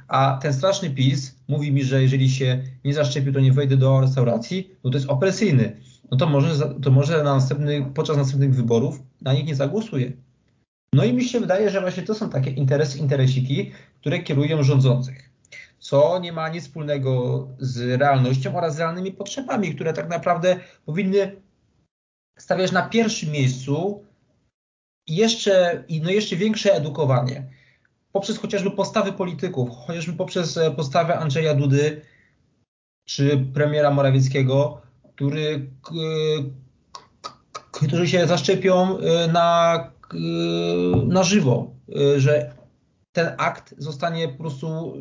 a 0.09 0.39
ten 0.43 0.53
straszny 0.53 0.91
PiS 0.91 1.37
mówi 1.49 1.73
mi, 1.73 1.85
że 1.85 2.03
jeżeli 2.03 2.31
się 2.31 2.63
nie 2.85 2.95
zaszczepię, 2.95 3.33
to 3.33 3.41
nie 3.41 3.53
wejdę 3.53 3.77
do 3.77 4.01
restauracji, 4.01 4.71
no 4.85 4.91
to 4.91 4.97
jest 4.97 5.11
opresyjny. 5.11 5.77
No 6.11 6.17
to 6.17 6.27
może, 6.27 6.75
to 6.83 6.91
może 6.91 7.25
na 7.25 7.35
następny, 7.35 7.87
podczas 7.95 8.17
następnych 8.17 8.55
wyborów 8.55 9.03
na 9.21 9.33
nich 9.33 9.47
nie 9.47 9.55
zagłosuje. 9.55 10.13
No 10.95 11.05
i 11.05 11.13
mi 11.13 11.25
się 11.25 11.41
wydaje, 11.41 11.71
że 11.71 11.81
właśnie 11.81 12.03
to 12.03 12.15
są 12.15 12.31
takie 12.31 12.51
interesy, 12.51 12.99
interesiki, 12.99 13.73
które 14.01 14.19
kierują 14.19 14.63
rządzących. 14.63 15.31
Co 15.79 16.19
nie 16.19 16.33
ma 16.33 16.49
nic 16.49 16.65
wspólnego 16.65 17.49
z 17.59 18.01
realnością 18.01 18.57
oraz 18.57 18.75
z 18.75 18.79
realnymi 18.79 19.13
potrzebami, 19.13 19.75
które 19.75 19.93
tak 19.93 20.09
naprawdę 20.09 20.57
powinny 20.87 21.37
stawiać 22.43 22.73
na 22.73 22.83
pierwszym 22.83 23.31
miejscu 23.31 24.05
jeszcze, 25.07 25.85
no 26.03 26.11
jeszcze 26.11 26.37
większe 26.37 26.75
edukowanie. 26.75 27.51
Poprzez 28.13 28.39
chociażby 28.39 28.71
postawy 28.71 29.13
polityków, 29.13 29.71
chociażby 29.87 30.13
poprzez 30.13 30.57
e, 30.57 30.71
postawę 30.71 31.19
Andrzeja 31.19 31.55
Dudy 31.55 32.03
czy 33.05 33.47
premiera 33.55 33.91
Morawieckiego, 33.91 34.81
który, 35.15 35.71
którzy 37.73 38.09
się 38.09 38.27
zaszczepią 38.27 38.99
e, 38.99 39.29
na 39.29 39.93
na 41.07 41.23
żywo, 41.23 41.75
y, 41.89 42.21
że 42.21 42.55
ten 43.13 43.35
akt 43.39 43.75
zostanie 43.79 44.29
po 44.29 44.39
prostu 44.39 44.95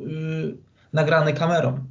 nagrany 0.94 1.34
kamerą. 1.34 1.86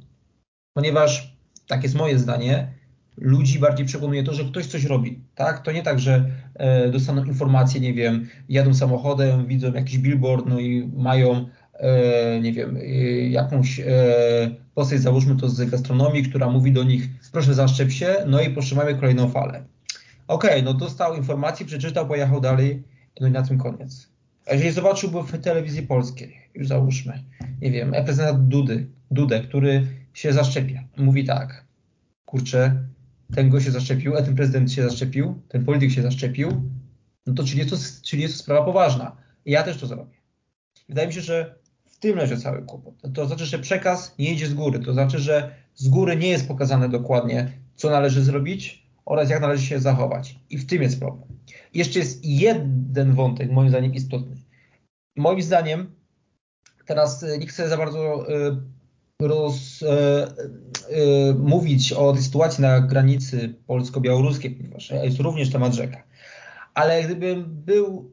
Ponieważ, 0.73 1.35
tak 1.67 1.83
jest 1.83 1.95
moje 1.95 2.19
zdanie, 2.19 2.73
ludzi 3.17 3.59
bardziej 3.59 3.85
przekonuje 3.85 4.23
to, 4.23 4.33
że 4.33 4.43
ktoś 4.43 4.65
coś 4.65 4.85
robi. 4.85 5.19
Tak? 5.35 5.61
To 5.61 5.71
nie 5.71 5.83
tak, 5.83 5.99
że 5.99 6.25
e, 6.55 6.89
dostaną 6.89 7.23
informacje, 7.23 7.81
nie 7.81 7.93
wiem, 7.93 8.27
jadą 8.49 8.73
samochodem, 8.73 9.47
widzą 9.47 9.73
jakiś 9.73 9.97
billboard, 9.97 10.45
no 10.45 10.59
i 10.59 10.91
mają, 10.95 11.45
e, 11.73 12.39
nie 12.39 12.53
wiem, 12.53 12.77
e, 12.77 12.81
jakąś 13.29 13.79
e, 13.79 13.85
postać, 14.75 15.01
załóżmy 15.01 15.35
to 15.35 15.49
z 15.49 15.69
gastronomii, 15.69 16.23
która 16.23 16.49
mówi 16.49 16.71
do 16.71 16.83
nich, 16.83 17.09
proszę 17.31 17.53
zaszczep 17.53 17.91
się, 17.91 18.15
no 18.27 18.41
i 18.41 18.49
proszę, 18.49 18.75
mamy 18.75 18.95
kolejną 18.95 19.29
falę. 19.29 19.63
Okej, 20.27 20.51
okay, 20.51 20.61
no 20.61 20.73
dostał 20.73 21.15
informację, 21.15 21.65
przeczytał, 21.65 22.07
pojechał 22.07 22.41
dalej, 22.41 22.83
no 23.21 23.27
i 23.27 23.31
na 23.31 23.41
tym 23.41 23.57
koniec. 23.57 24.07
A 24.47 24.53
jeżeli 24.53 24.71
zobaczyłby 24.71 25.23
w 25.23 25.41
telewizji 25.41 25.83
polskiej, 25.83 26.37
już 26.55 26.67
załóżmy, 26.67 27.23
nie 27.61 27.71
wiem, 27.71 27.93
reprezentant 27.93 28.47
Dudy, 28.47 28.87
Dudę, 29.11 29.41
który 29.41 29.87
się 30.13 30.33
zaszczepia, 30.33 30.83
mówi 30.97 31.25
tak, 31.25 31.65
kurczę, 32.25 32.83
ten 33.35 33.49
go 33.49 33.61
się 33.61 33.71
zaszczepił, 33.71 34.17
a 34.17 34.21
ten 34.21 34.35
prezydent 34.35 34.71
się 34.71 34.83
zaszczepił, 34.83 35.41
ten 35.47 35.65
polityk 35.65 35.91
się 35.91 36.01
zaszczepił, 36.01 36.71
no 37.25 37.33
to 37.33 37.43
czyli 37.43 37.59
jest 37.59 37.69
to, 37.69 37.77
czyli 38.03 38.21
jest 38.21 38.37
to 38.37 38.43
sprawa 38.43 38.65
poważna. 38.65 39.17
Ja 39.45 39.63
też 39.63 39.77
to 39.77 39.87
zrobię. 39.87 40.15
Wydaje 40.89 41.07
mi 41.07 41.13
się, 41.13 41.21
że 41.21 41.55
w 41.85 41.97
tym 41.97 42.17
leży 42.17 42.37
cały 42.37 42.61
kłopot. 42.61 42.93
To 43.13 43.27
znaczy, 43.27 43.45
że 43.45 43.59
przekaz 43.59 44.15
nie 44.19 44.33
idzie 44.33 44.47
z 44.47 44.53
góry. 44.53 44.79
To 44.79 44.93
znaczy, 44.93 45.19
że 45.19 45.55
z 45.75 45.89
góry 45.89 46.17
nie 46.17 46.27
jest 46.27 46.47
pokazane 46.47 46.89
dokładnie, 46.89 47.51
co 47.75 47.89
należy 47.89 48.23
zrobić 48.23 48.87
oraz 49.05 49.29
jak 49.29 49.41
należy 49.41 49.65
się 49.65 49.79
zachować. 49.79 50.39
I 50.49 50.57
w 50.57 50.65
tym 50.65 50.81
jest 50.81 50.99
problem. 50.99 51.29
Jeszcze 51.73 51.99
jest 51.99 52.25
jeden 52.25 53.13
wątek, 53.13 53.51
moim 53.51 53.69
zdaniem 53.69 53.93
istotny. 53.93 54.35
moim 55.15 55.41
zdaniem, 55.41 55.95
teraz 56.85 57.25
nie 57.39 57.47
chcę 57.47 57.69
za 57.69 57.77
bardzo 57.77 58.25
roz, 59.21 59.83
mówić 61.39 61.93
o 61.93 62.13
tej 62.13 62.23
sytuacji 62.23 62.61
na 62.61 62.79
granicy 62.79 63.55
polsko-białoruskiej, 63.67 64.51
ponieważ 64.51 64.89
jest 64.89 65.19
również 65.19 65.51
temat 65.51 65.73
rzeka. 65.73 66.03
Ale 66.73 67.03
gdybym 67.03 67.45
był 67.65 68.11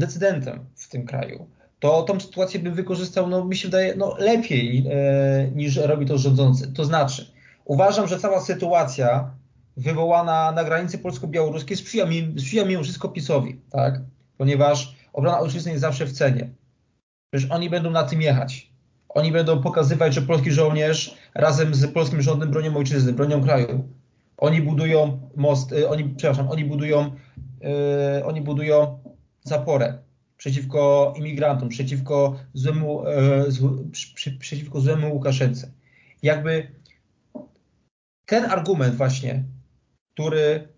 decydentem 0.00 0.66
w 0.74 0.88
tym 0.88 1.06
kraju, 1.06 1.46
to 1.78 2.02
tą 2.02 2.20
sytuację 2.20 2.60
bym 2.60 2.74
wykorzystał, 2.74 3.28
no 3.28 3.44
mi 3.44 3.56
się 3.56 3.68
wydaje, 3.68 3.94
no, 3.96 4.16
lepiej 4.18 4.86
e, 4.90 5.50
niż 5.54 5.76
robi 5.76 6.06
to 6.06 6.18
rządzący. 6.18 6.72
To 6.72 6.84
znaczy, 6.84 7.32
uważam, 7.64 8.08
że 8.08 8.18
cała 8.18 8.40
sytuacja 8.40 9.30
wywołana 9.76 10.52
na 10.52 10.64
granicy 10.64 10.98
polsko-białoruskiej 10.98 11.76
sprzyja, 11.76 12.06
mi, 12.06 12.34
sprzyja 12.38 12.64
mimo 12.64 12.82
wszystko 12.82 13.08
PiSowi, 13.08 13.60
tak? 13.70 14.00
Ponieważ 14.38 14.96
obrona 15.12 15.40
ojczyzny 15.40 15.70
jest 15.70 15.80
zawsze 15.80 16.06
w 16.06 16.12
cenie. 16.12 16.50
Przecież 17.30 17.50
oni 17.50 17.70
będą 17.70 17.90
na 17.90 18.02
tym 18.02 18.22
jechać. 18.22 18.73
Oni 19.14 19.32
będą 19.32 19.62
pokazywać, 19.62 20.14
że 20.14 20.22
polski 20.22 20.52
żołnierz 20.52 21.14
razem 21.34 21.74
z 21.74 21.86
polskim 21.92 22.22
rządem 22.22 22.50
bronią 22.50 22.76
ojczyzny, 22.76 23.12
bronią 23.12 23.42
kraju. 23.42 23.88
Oni 24.36 24.62
budują 24.62 25.20
most, 25.36 25.72
y, 25.72 25.88
oni, 25.88 26.04
przepraszam, 26.04 26.50
oni 26.50 26.64
budują, 26.64 27.10
yy, 27.60 28.24
oni 28.24 28.40
budują 28.40 28.98
zaporę 29.42 29.98
przeciwko 30.36 31.14
imigrantom, 31.16 31.68
przeciwko 31.68 32.36
złemu, 32.54 33.04
zł, 33.48 33.88
przy, 33.92 34.38
przeciwko 34.38 34.80
złemu 34.80 35.14
Łukaszence. 35.14 35.70
Jakby 36.22 36.70
ten 38.26 38.44
argument 38.44 38.94
właśnie, 38.94 39.44
który 40.14 40.68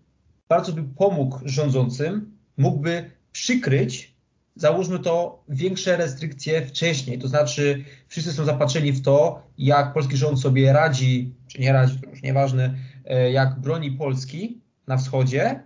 bardzo 0.49 0.73
by 0.73 0.83
pomógł 0.83 1.39
rządzącym, 1.45 2.37
mógłby 2.57 3.11
przykryć, 3.31 4.16
załóżmy 4.57 4.99
to, 4.99 5.43
większe 5.49 5.97
restrykcje 5.97 6.65
wcześniej. 6.65 7.19
To 7.19 7.27
znaczy, 7.27 7.83
wszyscy 8.07 8.33
są 8.33 8.45
zapatrzeni 8.45 8.91
w 8.91 9.01
to, 9.01 9.43
jak 9.57 9.93
polski 9.93 10.17
rząd 10.17 10.39
sobie 10.41 10.73
radzi, 10.73 11.33
czy 11.47 11.61
nie 11.61 11.73
radzi, 11.73 11.99
to 12.01 12.09
już 12.09 12.23
nieważne, 12.23 12.73
e, 13.05 13.31
jak 13.31 13.59
broni 13.59 13.91
Polski 13.91 14.61
na 14.87 14.97
wschodzie, 14.97 15.63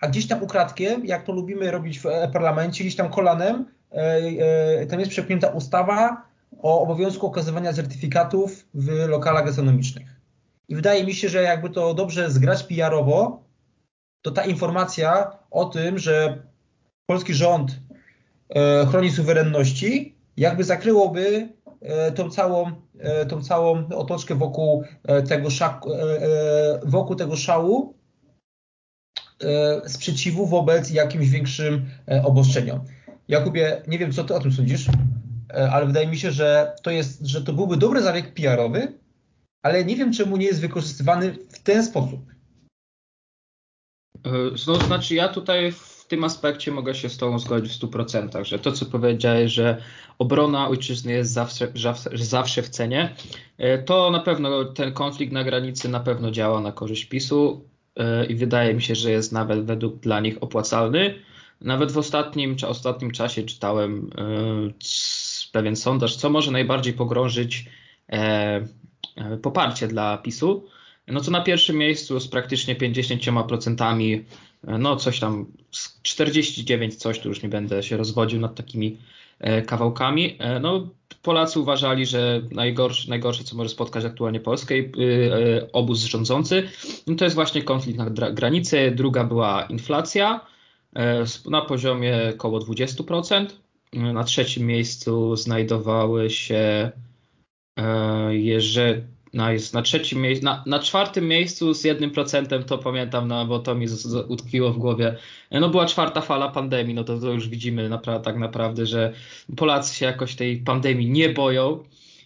a 0.00 0.08
gdzieś 0.08 0.26
tam 0.26 0.42
ukradkiem, 0.42 1.06
jak 1.06 1.24
to 1.24 1.32
lubimy 1.32 1.70
robić 1.70 1.98
w 1.98 2.06
e, 2.06 2.28
parlamencie, 2.28 2.84
gdzieś 2.84 2.96
tam 2.96 3.10
kolanem, 3.10 3.66
e, 3.90 4.86
tam 4.86 5.00
jest 5.00 5.12
przepchnięta 5.12 5.48
ustawa 5.48 6.28
o 6.62 6.82
obowiązku 6.82 7.26
okazywania 7.26 7.72
certyfikatów 7.72 8.68
w 8.74 8.88
lokalach 9.08 9.44
gastronomicznych. 9.44 10.08
I 10.68 10.74
wydaje 10.74 11.04
mi 11.04 11.14
się, 11.14 11.28
że 11.28 11.42
jakby 11.42 11.70
to 11.70 11.94
dobrze 11.94 12.30
zgrać 12.30 12.62
PR-owo, 12.62 13.44
to 14.22 14.30
ta 14.30 14.44
informacja 14.44 15.30
o 15.50 15.64
tym, 15.64 15.98
że 15.98 16.42
polski 17.06 17.34
rząd 17.34 17.80
chroni 18.90 19.10
suwerenności, 19.10 20.14
jakby 20.36 20.64
zakryłoby 20.64 21.48
tą 22.14 22.30
całą, 22.30 22.72
tą 23.28 23.42
całą 23.42 23.88
otoczkę 23.88 24.34
wokół 24.34 24.84
tego, 25.28 25.50
szak, 25.50 25.82
wokół 26.84 27.16
tego 27.16 27.36
szału, 27.36 27.98
E, 29.44 29.88
sprzeciwu 29.88 30.46
wobec 30.46 30.90
jakimś 30.90 31.28
większym 31.28 31.86
e, 32.08 32.22
obostrzeniom. 32.24 32.80
Jakubie, 33.28 33.82
nie 33.88 33.98
wiem, 33.98 34.12
co 34.12 34.24
ty 34.24 34.34
o 34.34 34.40
tym 34.40 34.52
sądzisz, 34.52 34.86
e, 34.88 35.70
ale 35.70 35.86
wydaje 35.86 36.06
mi 36.06 36.18
się, 36.18 36.30
że 36.30 36.76
to, 36.82 36.90
jest, 36.90 37.26
że 37.26 37.42
to 37.42 37.52
byłby 37.52 37.76
dobry 37.76 38.02
zabieg 38.02 38.34
PR-owy, 38.34 38.92
ale 39.62 39.84
nie 39.84 39.96
wiem, 39.96 40.12
czemu 40.12 40.36
nie 40.36 40.46
jest 40.46 40.60
wykorzystywany 40.60 41.32
w 41.32 41.58
ten 41.58 41.84
sposób. 41.84 42.20
No, 44.66 44.74
znaczy, 44.86 45.14
ja 45.14 45.28
tutaj 45.28 45.72
tym 46.08 46.24
aspekcie 46.24 46.70
mogę 46.70 46.94
się 46.94 47.08
z 47.08 47.16
Tobą 47.16 47.38
zgodzić 47.38 47.72
w 47.72 47.80
100%, 47.80 48.44
że 48.44 48.58
to, 48.58 48.72
co 48.72 48.86
powiedziałeś, 48.86 49.52
że 49.52 49.82
obrona 50.18 50.68
ojczyzny 50.68 51.12
jest 51.12 51.32
zawsze, 51.32 51.72
zawsze 52.14 52.62
w 52.62 52.68
cenie, 52.68 53.14
to 53.86 54.10
na 54.10 54.20
pewno 54.20 54.64
ten 54.64 54.92
konflikt 54.92 55.32
na 55.32 55.44
granicy 55.44 55.88
na 55.88 56.00
pewno 56.00 56.30
działa 56.30 56.60
na 56.60 56.72
korzyść 56.72 57.04
PiSu. 57.04 57.68
E, 57.98 58.26
i 58.26 58.34
wydaje 58.34 58.74
mi 58.74 58.82
się, 58.82 58.94
że 58.94 59.10
jest 59.10 59.32
nawet 59.32 59.64
według 59.64 59.96
dla 59.96 60.20
nich 60.20 60.42
opłacalny. 60.42 61.14
Nawet 61.60 61.92
w 61.92 61.98
ostatnim, 61.98 62.56
czy 62.56 62.68
ostatnim 62.68 63.10
czasie 63.10 63.42
czytałem 63.42 64.10
e, 64.18 65.52
pewien 65.52 65.76
sondaż, 65.76 66.16
co 66.16 66.30
może 66.30 66.50
najbardziej 66.50 66.92
pogrążyć 66.92 67.64
e, 68.12 68.66
poparcie 69.42 69.88
dla 69.88 70.18
PiSu. 70.18 70.68
No 71.10 71.20
to 71.20 71.30
na 71.30 71.40
pierwszym 71.40 71.76
miejscu 71.76 72.20
z 72.20 72.28
praktycznie 72.28 72.76
50%, 72.76 74.24
no 74.64 74.96
coś 74.96 75.20
tam 75.20 75.46
49 76.02 76.96
coś, 76.96 77.18
tu 77.18 77.28
już 77.28 77.42
nie 77.42 77.48
będę 77.48 77.82
się 77.82 77.96
rozwodził 77.96 78.40
nad 78.40 78.54
takimi 78.54 78.98
kawałkami. 79.66 80.38
No 80.60 80.88
Polacy 81.22 81.60
uważali, 81.60 82.06
że 82.06 82.42
najgorsze, 82.50 83.10
najgorsze 83.10 83.44
co 83.44 83.56
może 83.56 83.68
spotkać 83.68 84.04
aktualnie 84.04 84.40
Polskę, 84.40 84.74
y, 84.74 85.72
obóz 85.72 86.04
rządzący, 86.04 86.68
no 87.06 87.14
to 87.14 87.24
jest 87.24 87.34
właśnie 87.34 87.62
konflikt 87.62 87.98
na 87.98 88.10
granicy. 88.10 88.92
Druga 88.96 89.24
była 89.24 89.62
inflacja 89.62 90.40
na 91.50 91.62
poziomie 91.62 92.32
około 92.34 92.58
20%. 92.58 93.46
Na 93.92 94.24
trzecim 94.24 94.66
miejscu 94.66 95.36
znajdowały 95.36 96.30
się 96.30 96.90
jeżeli 98.30 99.02
na, 99.38 99.52
jest 99.52 99.74
na 99.74 99.82
trzecim 99.82 100.20
miejscu, 100.22 100.44
na, 100.44 100.64
na, 100.66 100.78
czwartym 100.78 101.28
miejscu 101.28 101.74
z 101.74 101.84
jednym 101.84 102.10
procentem, 102.10 102.64
to 102.64 102.78
pamiętam, 102.78 103.28
no, 103.28 103.46
bo 103.46 103.58
to 103.58 103.74
mi 103.74 103.88
z, 103.88 103.92
z, 103.92 104.30
utkwiło 104.30 104.72
w 104.72 104.78
głowie. 104.78 105.16
No 105.50 105.68
była 105.68 105.86
czwarta 105.86 106.20
fala 106.20 106.48
pandemii, 106.48 106.94
no 106.94 107.04
to, 107.04 107.18
to 107.18 107.32
już 107.32 107.48
widzimy 107.48 107.90
napra- 107.90 108.20
tak 108.20 108.38
naprawdę, 108.38 108.86
że 108.86 109.12
Polacy 109.56 109.94
się 109.94 110.06
jakoś 110.06 110.34
tej 110.34 110.56
pandemii 110.56 111.10
nie 111.10 111.28
boją. 111.28 111.84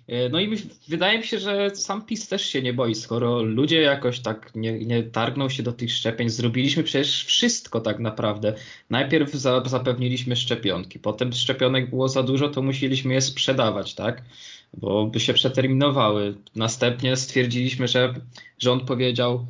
E, 0.09 0.29
no 0.29 0.41
i 0.41 0.57
wydaje 0.89 1.19
mi 1.19 1.25
się, 1.25 1.39
że 1.39 1.71
sam 1.75 2.07
PiS 2.07 2.29
też 2.29 2.47
się 2.47 2.63
nie 2.63 2.73
boi, 2.73 2.95
skoro 2.95 3.43
ludzie 3.43 3.81
jakoś 3.81 4.21
tak 4.21 4.51
nie, 4.55 4.73
nie 4.73 5.03
targną 5.03 5.49
się 5.49 5.63
do 5.63 5.73
tych 5.73 5.93
szczepień. 5.93 6.29
Zrobiliśmy 6.29 6.83
przecież 6.83 7.25
wszystko 7.25 7.81
tak 7.81 7.99
naprawdę. 7.99 8.55
Najpierw 8.91 9.33
za, 9.33 9.63
zapewniliśmy 9.67 10.37
szczepionki, 10.37 10.99
potem 10.99 11.33
szczepionek 11.33 11.91
było 11.91 12.09
za 12.09 12.23
dużo, 12.23 12.49
to 12.49 12.63
musieliśmy 12.63 13.15
je 13.15 13.21
sprzedawać, 13.21 13.95
tak? 13.95 14.23
Bo 14.75 15.07
by 15.07 15.21
się 15.21 15.35
przeterminowały. 15.35 16.35
Następnie 16.57 17.17
stwierdziliśmy, 17.17 17.89
że 17.89 18.15
rząd 18.59 18.83
powiedział, 18.83 19.47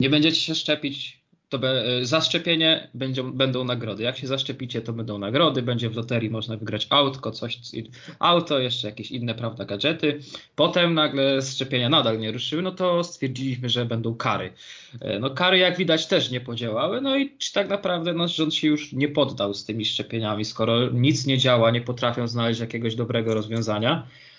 nie 0.00 0.10
będziecie 0.10 0.40
się 0.40 0.54
szczepić, 0.54 1.24
to 1.48 1.58
be, 1.58 1.84
za 2.02 2.20
szczepienie 2.20 2.88
będą, 2.94 3.32
będą 3.32 3.64
nagrody. 3.64 4.02
Jak 4.02 4.18
się 4.18 4.26
zaszczepicie, 4.26 4.80
to 4.80 4.92
będą 4.92 5.18
nagrody, 5.18 5.62
będzie 5.62 5.90
w 5.90 5.96
loterii 5.96 6.30
można 6.30 6.56
wygrać 6.56 6.86
autko, 6.90 7.30
coś, 7.30 7.58
auto, 8.18 8.58
jeszcze 8.58 8.88
jakieś 8.88 9.10
inne, 9.10 9.34
prawda, 9.34 9.64
gadżety. 9.64 10.20
Potem 10.56 10.94
nagle 10.94 11.42
szczepienia 11.42 11.88
nadal 11.88 12.18
nie 12.18 12.32
ruszyły, 12.32 12.62
no 12.62 12.72
to 12.72 13.04
stwierdziliśmy, 13.04 13.68
że 13.68 13.84
będą 13.84 14.14
kary. 14.14 14.52
E, 15.00 15.18
no 15.18 15.30
kary, 15.30 15.58
jak 15.58 15.76
widać, 15.76 16.06
też 16.06 16.30
nie 16.30 16.40
podziałały, 16.40 17.00
no 17.00 17.16
i 17.16 17.36
czy 17.38 17.52
tak 17.52 17.68
naprawdę 17.68 18.12
nasz 18.12 18.36
rząd 18.36 18.54
się 18.54 18.68
już 18.68 18.92
nie 18.92 19.08
poddał 19.08 19.54
z 19.54 19.64
tymi 19.64 19.84
szczepieniami, 19.84 20.44
skoro 20.44 20.90
nic 20.90 21.26
nie 21.26 21.38
działa, 21.38 21.70
nie 21.70 21.80
potrafią 21.80 22.28
znaleźć 22.28 22.60
jakiegoś 22.60 22.94
dobrego 22.94 23.34
rozwiązania, 23.34 24.06
E, 24.06 24.33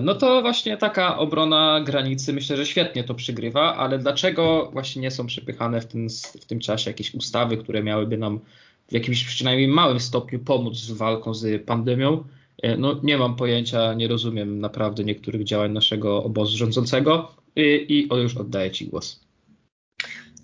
no 0.00 0.14
to 0.14 0.42
właśnie 0.42 0.76
taka 0.76 1.18
obrona 1.18 1.80
granicy 1.80 2.32
myślę, 2.32 2.56
że 2.56 2.66
świetnie 2.66 3.04
to 3.04 3.14
przygrywa, 3.14 3.76
ale 3.76 3.98
dlaczego 3.98 4.70
właśnie 4.72 5.02
nie 5.02 5.10
są 5.10 5.26
przypychane 5.26 5.80
w 5.80 5.86
tym, 5.86 6.08
w 6.40 6.44
tym 6.44 6.60
czasie 6.60 6.90
jakieś 6.90 7.14
ustawy, 7.14 7.56
które 7.56 7.82
miałyby 7.82 8.18
nam 8.18 8.40
w 8.88 8.92
jakimś 8.92 9.24
przynajmniej 9.24 9.68
małym 9.68 10.00
stopniu 10.00 10.38
pomóc 10.38 10.76
z 10.76 10.92
walką 10.92 11.34
z 11.34 11.64
pandemią? 11.66 12.24
E, 12.62 12.76
no 12.76 13.00
nie 13.02 13.18
mam 13.18 13.36
pojęcia, 13.36 13.94
nie 13.94 14.08
rozumiem 14.08 14.60
naprawdę 14.60 15.04
niektórych 15.04 15.44
działań 15.44 15.72
naszego 15.72 16.24
obozu 16.24 16.56
rządzącego 16.56 17.34
i, 17.56 17.86
i 17.88 18.08
już 18.22 18.36
oddaję 18.36 18.70
Ci 18.70 18.86
głos. 18.86 19.20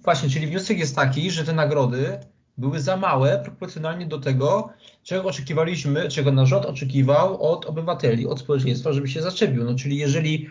Właśnie, 0.04 0.30
czyli 0.30 0.46
wniosek 0.46 0.78
jest 0.78 0.96
taki, 0.96 1.30
że 1.30 1.44
te 1.44 1.52
nagrody 1.52 2.18
były 2.58 2.80
za 2.80 2.96
małe 2.96 3.40
proporcjonalnie 3.44 4.06
do 4.06 4.18
tego, 4.18 4.70
czego 5.02 5.28
oczekiwaliśmy, 5.28 6.08
czego 6.08 6.32
nasz 6.32 6.48
rząd 6.48 6.66
oczekiwał 6.66 7.42
od 7.42 7.66
obywateli, 7.66 8.26
od 8.26 8.40
społeczeństwa, 8.40 8.92
żeby 8.92 9.08
się 9.08 9.22
zaczepił. 9.22 9.64
No, 9.64 9.74
czyli 9.74 9.96
jeżeli, 9.96 10.48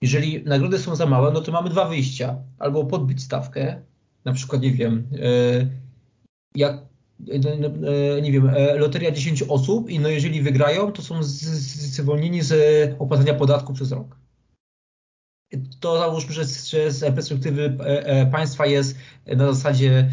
jeżeli 0.00 0.44
nagrody 0.44 0.78
są 0.78 0.96
za 0.96 1.06
małe, 1.06 1.32
no 1.32 1.40
to 1.40 1.52
mamy 1.52 1.70
dwa 1.70 1.84
wyjścia. 1.84 2.36
Albo 2.58 2.84
podbić 2.84 3.22
stawkę, 3.22 3.82
na 4.24 4.32
przykład, 4.32 4.62
nie 4.62 4.70
wiem, 4.72 5.06
e, 5.12 5.66
jak 6.54 6.76
e, 7.30 8.22
nie 8.22 8.32
wiem, 8.32 8.48
e, 8.48 8.78
loteria 8.78 9.10
10 9.10 9.42
osób 9.42 9.90
i 9.90 10.00
no 10.00 10.08
jeżeli 10.08 10.42
wygrają, 10.42 10.92
to 10.92 11.02
są 11.02 11.22
zwolnieni 11.22 12.42
z 12.42 12.54
opłacania 12.98 13.34
podatku 13.34 13.72
przez 13.72 13.92
rok 13.92 14.16
to 15.80 15.98
załóżmy, 15.98 16.32
że, 16.32 16.44
że 16.44 16.92
z 16.92 17.14
perspektywy 17.14 17.76
e, 17.80 18.06
e, 18.06 18.26
państwa 18.26 18.66
jest 18.66 18.98
na 19.26 19.52
zasadzie 19.52 20.10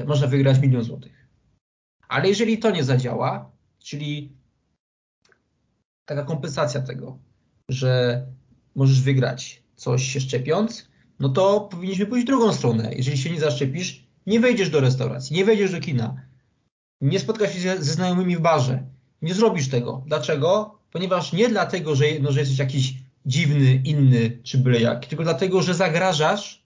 e, 0.00 0.04
można 0.04 0.26
wygrać 0.26 0.58
milion 0.60 0.82
złotych. 0.82 1.28
Ale 2.08 2.28
jeżeli 2.28 2.58
to 2.58 2.70
nie 2.70 2.84
zadziała, 2.84 3.50
czyli 3.78 4.32
taka 6.04 6.24
kompensacja 6.24 6.80
tego, 6.80 7.18
że 7.68 8.26
możesz 8.74 9.00
wygrać 9.00 9.62
coś 9.76 10.02
się 10.02 10.20
szczepiąc, 10.20 10.88
no 11.20 11.28
to 11.28 11.60
powinniśmy 11.60 12.06
pójść 12.06 12.26
drugą 12.26 12.52
stronę. 12.52 12.94
Jeżeli 12.94 13.18
się 13.18 13.30
nie 13.30 13.40
zaszczepisz, 13.40 14.04
nie 14.26 14.40
wejdziesz 14.40 14.70
do 14.70 14.80
restauracji, 14.80 15.36
nie 15.36 15.44
wejdziesz 15.44 15.72
do 15.72 15.80
kina, 15.80 16.22
nie 17.00 17.20
spotkasz 17.20 17.52
się 17.52 17.60
ze 17.60 17.92
znajomymi 17.92 18.36
w 18.36 18.40
barze, 18.40 18.86
Nie 19.22 19.34
zrobisz 19.34 19.68
tego. 19.68 20.02
Dlaczego? 20.06 20.78
Ponieważ 20.92 21.32
nie 21.32 21.48
dlatego, 21.48 21.94
że, 21.94 22.04
no, 22.20 22.32
że 22.32 22.40
jesteś 22.40 22.58
jakiś 22.58 22.94
dziwny, 23.28 23.80
inny 23.84 24.38
czy 24.42 24.58
byle 24.58 24.80
jak, 24.80 25.06
tylko 25.06 25.24
dlatego, 25.24 25.62
że 25.62 25.74
zagrażasz 25.74 26.62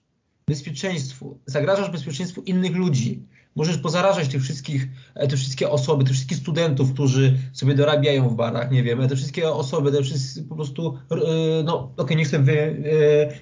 bezpieczeństwu. 0.47 1.37
Zagrażasz 1.45 1.89
bezpieczeństwu 1.89 2.41
innych 2.41 2.75
ludzi. 2.75 3.23
Możesz 3.55 3.77
pozarażać 3.77 4.27
tych 4.27 4.43
wszystkich, 4.43 4.87
e, 5.15 5.27
te 5.27 5.37
wszystkie 5.37 5.69
osoby, 5.69 6.03
tych 6.03 6.13
wszystkich 6.13 6.37
studentów, 6.37 6.93
którzy 6.93 7.37
sobie 7.53 7.73
dorabiają 7.73 8.29
w 8.29 8.35
barach, 8.35 8.71
nie 8.71 8.83
wiem, 8.83 9.07
te 9.07 9.15
wszystkie 9.15 9.51
osoby, 9.51 9.91
te 9.91 10.03
wszystkie 10.03 10.41
po 10.41 10.55
prostu, 10.55 10.97
e, 11.11 11.15
no 11.63 11.77
okej, 11.79 11.93
okay, 11.97 12.17
nie 12.17 12.25
chcę 12.25 12.39
wy, 12.39 12.59
e, 12.59 12.73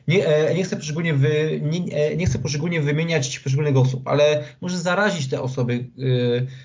nie, 0.07 0.25
nie 0.55 0.63
chcę 0.63 0.75
poszczególnie 0.75 1.13
wy, 1.13 1.61
nie, 1.63 2.15
nie 2.15 2.25
chcę 2.25 2.39
poszczególnie 2.39 2.81
wymieniać 2.81 3.39
poszczególnych 3.39 3.77
osób, 3.77 4.07
ale 4.07 4.43
możesz 4.61 4.79
zarazić 4.79 5.27
te 5.27 5.41
osoby, 5.41 5.87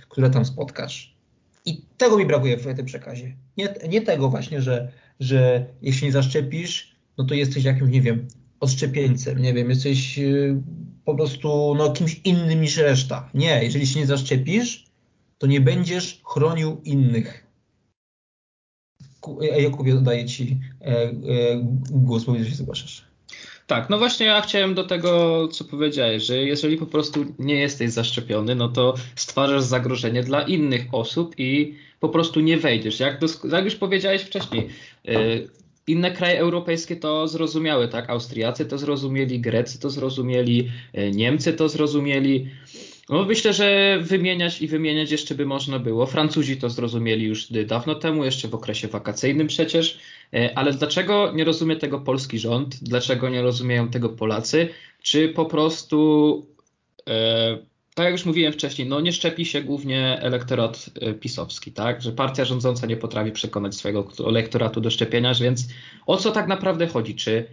które 0.08 0.30
tam 0.30 0.44
spotkasz. 0.44 1.16
I 1.66 1.82
tego 1.96 2.18
mi 2.18 2.26
brakuje 2.26 2.56
w 2.56 2.76
tym 2.76 2.86
przekazie. 2.86 3.36
Nie, 3.56 3.74
nie 3.88 4.02
tego 4.02 4.28
właśnie, 4.28 4.62
że, 4.62 4.92
że 5.20 5.66
jeśli 5.82 6.06
nie 6.06 6.12
zaszczepisz, 6.12 6.96
no 7.18 7.24
to 7.24 7.34
jesteś 7.34 7.64
jakimś, 7.64 7.90
nie 7.90 8.02
wiem, 8.02 8.28
odszczepieńcem, 8.60 9.38
nie 9.38 9.54
wiem, 9.54 9.70
jesteś 9.70 10.18
y, 10.18 10.62
po 11.04 11.14
prostu 11.14 11.74
no, 11.78 11.92
kimś 11.92 12.20
innym 12.24 12.60
niż 12.60 12.76
reszta. 12.76 13.30
Nie, 13.34 13.64
jeżeli 13.64 13.86
się 13.86 14.00
nie 14.00 14.06
zaszczepisz, 14.06 14.84
to 15.38 15.46
nie 15.46 15.60
będziesz 15.60 16.20
chronił 16.24 16.80
innych. 16.84 17.46
E, 19.40 19.62
Jakubie, 19.62 19.94
oddaję 19.94 20.26
Ci 20.26 20.58
e, 20.80 20.86
e, 20.86 21.12
głos, 21.90 22.24
powiedz, 22.24 22.42
że 22.44 22.50
się 22.50 22.56
zgłaszasz. 22.56 23.04
Tak, 23.66 23.90
no 23.90 23.98
właśnie 23.98 24.26
ja 24.26 24.40
chciałem 24.40 24.74
do 24.74 24.84
tego, 24.84 25.48
co 25.48 25.64
powiedziałeś, 25.64 26.22
że 26.22 26.36
jeżeli 26.36 26.76
po 26.76 26.86
prostu 26.86 27.24
nie 27.38 27.54
jesteś 27.54 27.90
zaszczepiony, 27.90 28.54
no 28.54 28.68
to 28.68 28.94
stwarzasz 29.14 29.62
zagrożenie 29.62 30.22
dla 30.22 30.42
innych 30.42 30.86
osób 30.92 31.34
i 31.38 31.74
po 32.00 32.08
prostu 32.08 32.40
nie 32.40 32.58
wejdziesz. 32.58 33.00
Jak, 33.00 33.20
jak 33.52 33.64
już 33.64 33.74
powiedziałeś 33.74 34.22
wcześniej, 34.22 34.68
inne 35.86 36.10
kraje 36.10 36.38
europejskie 36.38 36.96
to 36.96 37.28
zrozumiały, 37.28 37.88
tak? 37.88 38.10
Austriacy 38.10 38.66
to 38.66 38.78
zrozumieli, 38.78 39.40
Grecy 39.40 39.80
to 39.80 39.90
zrozumieli, 39.90 40.70
y, 40.98 41.10
Niemcy 41.10 41.52
to 41.52 41.68
zrozumieli. 41.68 42.50
No 43.08 43.24
myślę, 43.24 43.52
że 43.52 43.98
wymieniać 44.02 44.62
i 44.62 44.68
wymieniać 44.68 45.10
jeszcze 45.10 45.34
by 45.34 45.46
można 45.46 45.78
było. 45.78 46.06
Francuzi 46.06 46.56
to 46.56 46.70
zrozumieli 46.70 47.24
już 47.24 47.46
dawno 47.66 47.94
temu, 47.94 48.24
jeszcze 48.24 48.48
w 48.48 48.54
okresie 48.54 48.88
wakacyjnym 48.88 49.46
przecież. 49.46 49.98
E, 50.34 50.58
ale 50.58 50.72
dlaczego 50.72 51.32
nie 51.34 51.44
rozumie 51.44 51.76
tego 51.76 52.00
polski 52.00 52.38
rząd? 52.38 52.76
Dlaczego 52.82 53.28
nie 53.28 53.42
rozumieją 53.42 53.88
tego 53.88 54.08
Polacy? 54.08 54.68
Czy 55.02 55.28
po 55.28 55.44
prostu, 55.44 56.46
e, 57.08 57.58
tak 57.96 58.04
jak 58.04 58.12
już 58.12 58.24
mówiłem 58.24 58.52
wcześniej, 58.52 58.88
no 58.88 59.00
nie 59.00 59.12
szczepi 59.12 59.44
się 59.44 59.62
głównie 59.62 60.20
elektorat 60.20 60.90
e, 61.00 61.14
pisowski, 61.14 61.72
tak? 61.72 62.02
Że 62.02 62.12
partia 62.12 62.44
rządząca 62.44 62.86
nie 62.86 62.96
potrafi 62.96 63.32
przekonać 63.32 63.74
swojego 63.74 64.08
elektoratu 64.28 64.80
do 64.80 64.90
szczepienia, 64.90 65.34
więc 65.34 65.68
o 66.06 66.16
co 66.16 66.32
tak 66.32 66.48
naprawdę 66.48 66.86
chodzi? 66.86 67.14
Czy 67.14 67.48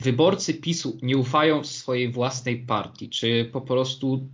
wyborcy 0.00 0.54
PiSu 0.54 0.98
nie 1.02 1.16
ufają 1.16 1.64
swojej 1.64 2.12
własnej 2.12 2.66
partii? 2.66 3.10
Czy 3.10 3.50
po 3.52 3.60
prostu 3.60 4.28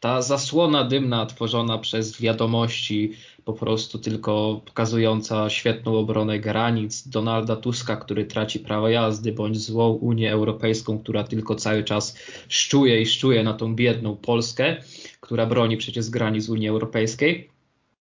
ta 0.00 0.22
zasłona 0.22 0.84
dymna 0.84 1.26
tworzona 1.26 1.78
przez 1.78 2.20
wiadomości, 2.20 3.12
po 3.44 3.52
prostu 3.52 3.98
tylko 3.98 4.60
pokazująca 4.66 5.50
świetną 5.50 5.98
obronę 5.98 6.38
granic 6.38 7.08
Donalda 7.08 7.56
Tuska, 7.56 7.96
który 7.96 8.24
traci 8.24 8.60
prawo 8.60 8.88
jazdy, 8.88 9.32
bądź 9.32 9.60
złą 9.60 9.88
Unię 9.88 10.32
Europejską, 10.32 10.98
która 10.98 11.24
tylko 11.24 11.54
cały 11.54 11.84
czas 11.84 12.18
szczuje 12.48 13.00
i 13.00 13.06
szczuje 13.06 13.42
na 13.42 13.54
tą 13.54 13.74
biedną 13.74 14.16
Polskę, 14.16 14.76
która 15.20 15.46
broni 15.46 15.76
przecież 15.76 16.10
granic 16.10 16.48
Unii 16.48 16.68
Europejskiej. 16.68 17.50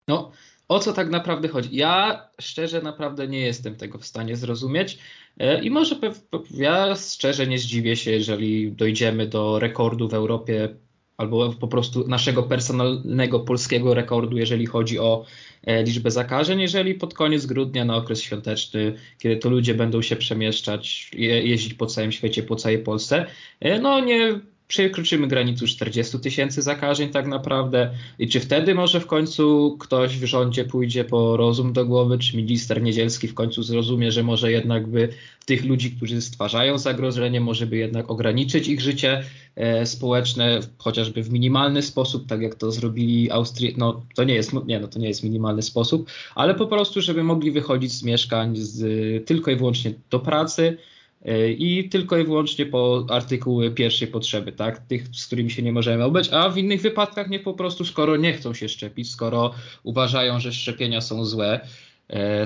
No, 0.08 0.32
o 0.68 0.78
co 0.78 0.92
tak 0.92 1.10
naprawdę 1.10 1.48
chodzi? 1.48 1.76
Ja 1.76 2.22
szczerze 2.40 2.82
naprawdę 2.82 3.28
nie 3.28 3.40
jestem 3.40 3.76
tego 3.76 3.98
w 3.98 4.06
stanie 4.06 4.36
zrozumieć 4.36 4.98
e, 5.38 5.62
i 5.62 5.70
może 5.70 5.96
ja 6.50 6.94
szczerze 6.96 7.46
nie 7.46 7.58
zdziwię 7.58 7.96
się, 7.96 8.10
jeżeli 8.10 8.72
dojdziemy 8.72 9.26
do 9.26 9.58
rekordu 9.58 10.08
w 10.08 10.14
Europie 10.14 10.68
albo 11.20 11.52
po 11.52 11.68
prostu 11.68 12.08
naszego 12.08 12.42
personalnego 12.42 13.40
polskiego 13.40 13.94
rekordu, 13.94 14.38
jeżeli 14.38 14.66
chodzi 14.66 14.98
o 14.98 15.24
e, 15.66 15.82
liczbę 15.82 16.10
zakażeń, 16.10 16.60
jeżeli 16.60 16.94
pod 16.94 17.14
koniec 17.14 17.46
grudnia 17.46 17.84
na 17.84 17.96
okres 17.96 18.22
świąteczny, 18.22 18.94
kiedy 19.18 19.36
to 19.36 19.50
ludzie 19.50 19.74
będą 19.74 20.02
się 20.02 20.16
przemieszczać, 20.16 21.10
jeździć 21.18 21.74
po 21.74 21.86
całym 21.86 22.12
świecie, 22.12 22.42
po 22.42 22.56
całej 22.56 22.78
Polsce, 22.78 23.26
e, 23.60 23.80
no 23.80 24.00
nie 24.00 24.40
przekroczymy 24.70 25.28
granicę 25.28 25.66
40 25.66 26.18
tysięcy 26.18 26.62
zakażeń 26.62 27.08
tak 27.08 27.26
naprawdę. 27.26 27.90
I 28.18 28.28
czy 28.28 28.40
wtedy 28.40 28.74
może 28.74 29.00
w 29.00 29.06
końcu 29.06 29.76
ktoś 29.80 30.18
w 30.18 30.24
rządzie 30.24 30.64
pójdzie 30.64 31.04
po 31.04 31.36
rozum 31.36 31.72
do 31.72 31.86
głowy, 31.86 32.18
czy 32.18 32.36
minister 32.36 32.82
Niedzielski 32.82 33.28
w 33.28 33.34
końcu 33.34 33.62
zrozumie, 33.62 34.12
że 34.12 34.22
może 34.22 34.52
jednak 34.52 34.86
by 34.86 35.08
tych 35.46 35.64
ludzi, 35.64 35.90
którzy 35.90 36.20
stwarzają 36.20 36.78
zagrożenie, 36.78 37.40
może 37.40 37.66
by 37.66 37.76
jednak 37.76 38.10
ograniczyć 38.10 38.68
ich 38.68 38.80
życie 38.80 39.24
e, 39.56 39.86
społeczne, 39.86 40.60
chociażby 40.78 41.22
w 41.22 41.32
minimalny 41.32 41.82
sposób, 41.82 42.26
tak 42.26 42.42
jak 42.42 42.54
to 42.54 42.72
zrobili 42.72 43.30
Austrii, 43.30 43.74
no 43.78 44.02
to 44.14 44.24
nie 44.24 44.34
jest, 44.34 44.52
nie, 44.66 44.80
no 44.80 44.88
to 44.88 44.98
nie 44.98 45.08
jest 45.08 45.24
minimalny 45.24 45.62
sposób, 45.62 46.10
ale 46.34 46.54
po 46.54 46.66
prostu, 46.66 47.00
żeby 47.00 47.22
mogli 47.24 47.50
wychodzić 47.50 47.92
z 47.92 48.02
mieszkań 48.02 48.56
z, 48.56 49.26
tylko 49.26 49.50
i 49.50 49.56
wyłącznie 49.56 49.94
do 50.10 50.20
pracy, 50.20 50.76
i 51.58 51.88
tylko 51.88 52.18
i 52.18 52.24
wyłącznie 52.24 52.66
po 52.66 53.06
artykuły 53.10 53.70
pierwszej 53.70 54.08
potrzeby, 54.08 54.52
tak? 54.52 54.78
Tych, 54.78 55.08
z 55.12 55.26
którymi 55.26 55.50
się 55.50 55.62
nie 55.62 55.72
możemy 55.72 56.04
obyć, 56.04 56.28
a 56.32 56.48
w 56.48 56.58
innych 56.58 56.80
wypadkach 56.80 57.30
nie 57.30 57.40
po 57.40 57.54
prostu, 57.54 57.84
skoro 57.84 58.16
nie 58.16 58.32
chcą 58.32 58.54
się 58.54 58.68
szczepić, 58.68 59.10
skoro 59.10 59.54
uważają, 59.82 60.40
że 60.40 60.52
szczepienia 60.52 61.00
są 61.00 61.24
złe, 61.24 61.60
e, 62.10 62.44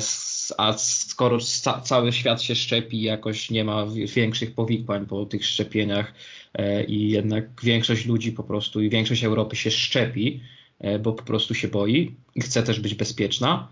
a 0.58 0.72
skoro 0.78 1.38
cały 1.82 2.12
świat 2.12 2.42
się 2.42 2.54
szczepi, 2.54 3.02
jakoś 3.02 3.50
nie 3.50 3.64
ma 3.64 3.86
większych 4.14 4.54
powikłań 4.54 5.06
po 5.06 5.26
tych 5.26 5.46
szczepieniach 5.46 6.14
e, 6.54 6.84
i 6.84 7.10
jednak 7.10 7.62
większość 7.62 8.06
ludzi 8.06 8.32
po 8.32 8.42
prostu 8.42 8.82
i 8.82 8.90
większość 8.90 9.24
Europy 9.24 9.56
się 9.56 9.70
szczepi, 9.70 10.40
bo 11.00 11.12
po 11.12 11.22
prostu 11.22 11.54
się 11.54 11.68
boi 11.68 12.14
i 12.34 12.40
chce 12.40 12.62
też 12.62 12.80
być 12.80 12.94
bezpieczna, 12.94 13.68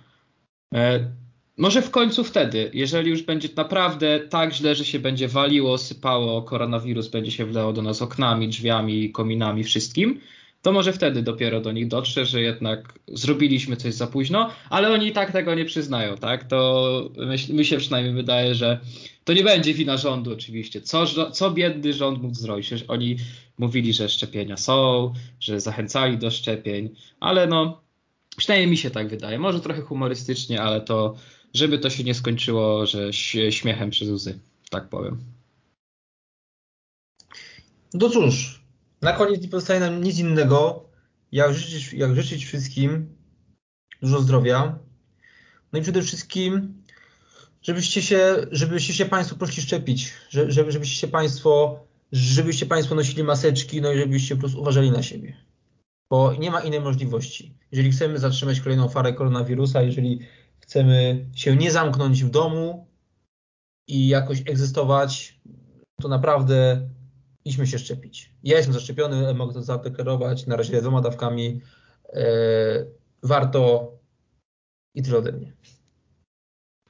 może 1.57 1.83
w 1.83 1.91
końcu 1.91 2.25
wtedy, 2.25 2.71
jeżeli 2.75 3.11
już 3.11 3.23
będzie 3.23 3.49
naprawdę 3.57 4.21
tak 4.21 4.55
źle, 4.55 4.75
że 4.75 4.85
się 4.85 4.99
będzie 4.99 5.29
waliło, 5.29 5.79
sypało, 5.79 6.43
koronawirus 6.43 7.09
będzie 7.09 7.31
się 7.31 7.47
wleło 7.47 7.73
do 7.73 7.83
nas 7.83 8.03
oknami, 8.03 8.49
drzwiami, 8.49 9.11
kominami, 9.11 9.65
wszystkim, 9.65 10.21
to 10.63 10.73
może 10.73 10.93
wtedy 10.93 11.23
dopiero 11.23 11.61
do 11.61 11.73
nich 11.73 11.89
dotrze, 11.89 12.27
że 12.27 12.41
jednak 12.41 12.99
zrobiliśmy 13.09 13.77
coś 13.77 13.95
za 13.95 14.07
późno, 14.07 14.51
ale 14.71 14.93
oni 14.93 15.07
i 15.07 15.13
tak 15.13 15.33
tego 15.33 15.55
nie 15.55 15.65
przyznają, 15.65 16.17
tak? 16.17 16.45
To 16.45 17.11
mi 17.49 17.65
się 17.65 17.79
przynajmniej 17.79 18.15
wydaje, 18.15 18.55
że 18.55 18.81
to 19.25 19.33
nie 19.33 19.45
będzie 19.45 19.75
wina 19.75 19.97
rządu 19.97 20.33
oczywiście. 20.33 20.81
Co, 20.81 21.31
co 21.31 21.51
biedny 21.51 21.93
rząd 21.93 22.23
mógł 22.23 22.35
zrobić? 22.35 22.67
Przecież 22.67 22.89
oni 22.89 23.17
mówili, 23.59 23.93
że 23.93 24.09
szczepienia 24.09 24.57
są, 24.57 25.13
że 25.41 25.61
zachęcali 25.61 26.19
do 26.19 26.31
szczepień, 26.31 26.91
ale 27.21 27.47
no, 27.47 27.83
przynajmniej 28.37 28.71
mi 28.71 28.77
się 28.77 28.91
tak 28.91 29.09
wydaje. 29.09 29.39
Może 29.39 29.61
trochę 29.61 29.83
humorystycznie, 29.83 30.63
ale 30.63 30.81
to 30.81 31.15
żeby 31.55 31.79
to 31.79 31.91
się 31.91 32.05
nie 32.05 32.15
skończyło, 32.15 32.87
że 32.87 33.13
śmiechem 33.51 33.91
przez 33.91 34.09
łzy, 34.09 34.39
tak 34.71 34.89
powiem. 34.89 35.19
No 37.95 38.09
cóż, 38.09 38.63
na 39.03 39.13
koniec 39.13 39.43
nie 39.43 39.49
pozostaje 39.49 39.81
nam 39.81 40.03
nic 40.03 40.19
innego, 40.19 40.89
jak 41.33 41.55
życzyć, 41.55 41.93
jak 41.93 42.15
życzyć 42.15 42.45
wszystkim 42.45 43.17
dużo 44.03 44.21
zdrowia. 44.21 44.79
No 45.73 45.79
i 45.79 45.83
przede 45.83 46.03
wszystkim, 46.03 46.83
żebyście 47.63 48.03
się, 48.03 48.37
żebyście 48.51 48.93
się 48.93 49.05
Państwo 49.07 49.37
poszli 49.37 49.63
szczepić, 49.63 50.13
żeby, 50.29 50.73
żebyście 50.73 50.97
się 50.97 51.09
Państwo, 51.09 51.81
żebyście 52.13 52.67
Państwo 52.67 52.95
nosili 52.95 53.25
maseczki, 53.25 53.81
no 53.81 53.93
i 53.93 53.99
żebyście 53.99 54.37
prostu 54.37 54.61
uważali 54.61 54.91
na 54.91 55.03
siebie. 55.03 55.37
Bo 56.11 56.35
nie 56.35 56.51
ma 56.51 56.61
innej 56.61 56.81
możliwości. 56.81 57.55
Jeżeli 57.73 57.93
chcemy 57.93 58.19
zatrzymać 58.19 58.61
kolejną 58.61 58.89
falę 58.89 59.13
koronawirusa, 59.13 59.83
jeżeli 59.83 60.21
chcemy 60.73 61.27
się 61.35 61.57
nie 61.57 61.71
zamknąć 61.71 62.25
w 62.25 62.31
domu 62.31 62.87
i 63.89 64.09
jakoś 64.09 64.41
egzystować, 64.41 65.41
to 66.03 66.09
naprawdę 66.09 66.89
idźmy 67.45 67.67
się 67.67 67.79
szczepić. 67.79 68.33
Ja 68.43 68.57
jestem 68.57 68.75
zaszczepiony, 68.75 69.35
mogę 69.35 69.53
to 69.53 69.63
zadeklarować, 69.63 70.47
na 70.47 70.57
razie 70.57 70.81
dwoma 70.81 71.01
dawkami. 71.01 71.61
E, 72.13 72.25
warto 73.23 73.93
i 74.95 75.03
tyle 75.03 75.19
ode 75.19 75.33
mnie. 75.33 75.53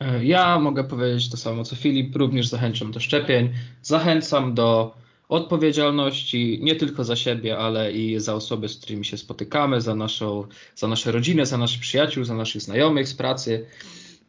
E, 0.01 0.24
ja 0.24 0.59
mogę 0.59 0.85
powiedzieć 0.85 1.30
to 1.30 1.37
samo 1.37 1.64
co 1.64 1.76
Filip, 1.76 2.16
również 2.16 2.49
zachęcam 2.49 2.93
do 2.93 3.01
szczepień. 3.01 3.53
Zachęcam 3.83 4.55
do 4.55 4.95
odpowiedzialności 5.33 6.59
nie 6.62 6.74
tylko 6.74 7.05
za 7.05 7.16
siebie, 7.16 7.59
ale 7.59 7.93
i 7.93 8.20
za 8.20 8.35
osoby, 8.35 8.68
z 8.68 8.76
którymi 8.76 9.05
się 9.05 9.16
spotykamy, 9.16 9.80
za, 9.80 9.95
naszą, 9.95 10.47
za 10.74 10.89
nasze 10.89 11.12
rodziny, 11.12 11.47
za 11.47 11.59
naszych 11.59 11.80
przyjaciół, 11.80 12.24
za 12.24 12.35
naszych 12.35 12.62
znajomych 12.62 13.09
z 13.09 13.14
pracy. 13.14 13.66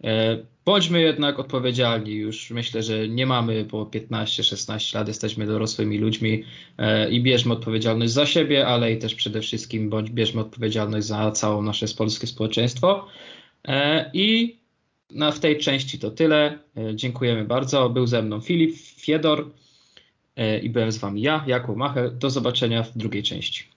E, 0.03 0.37
bądźmy 0.65 1.01
jednak 1.01 1.39
odpowiedzialni. 1.39 2.11
Już 2.11 2.51
myślę, 2.51 2.83
że 2.83 3.09
nie 3.09 3.25
mamy 3.25 3.65
po 3.65 3.85
15-16 3.85 4.95
lat, 4.95 5.07
jesteśmy 5.07 5.45
dorosłymi 5.45 5.97
ludźmi 5.97 6.43
e, 6.77 7.09
i 7.09 7.21
bierzmy 7.21 7.53
odpowiedzialność 7.53 8.13
za 8.13 8.25
siebie, 8.25 8.67
ale 8.67 8.91
i 8.91 8.97
też 8.97 9.15
przede 9.15 9.41
wszystkim 9.41 9.89
bądź 9.89 10.09
bierzmy 10.09 10.41
odpowiedzialność 10.41 11.07
za 11.07 11.31
całe 11.31 11.63
nasze 11.63 11.85
polskie 11.97 12.27
społeczeństwo. 12.27 13.07
I 14.13 14.57
na, 15.11 15.31
w 15.31 15.39
tej 15.39 15.57
części 15.57 15.99
to 15.99 16.11
tyle. 16.11 16.59
Dziękujemy 16.93 17.45
bardzo. 17.45 17.89
Był 17.89 18.07
ze 18.07 18.21
mną 18.21 18.41
Filip 18.41 18.75
Fiedor 18.77 19.45
i 20.61 20.69
byłem 20.69 20.91
z 20.91 20.97
Wami 20.97 21.21
ja, 21.21 21.43
Jakub 21.47 21.77
Macher. 21.77 22.17
Do 22.17 22.29
zobaczenia 22.29 22.83
w 22.83 22.97
drugiej 22.97 23.23
części. 23.23 23.72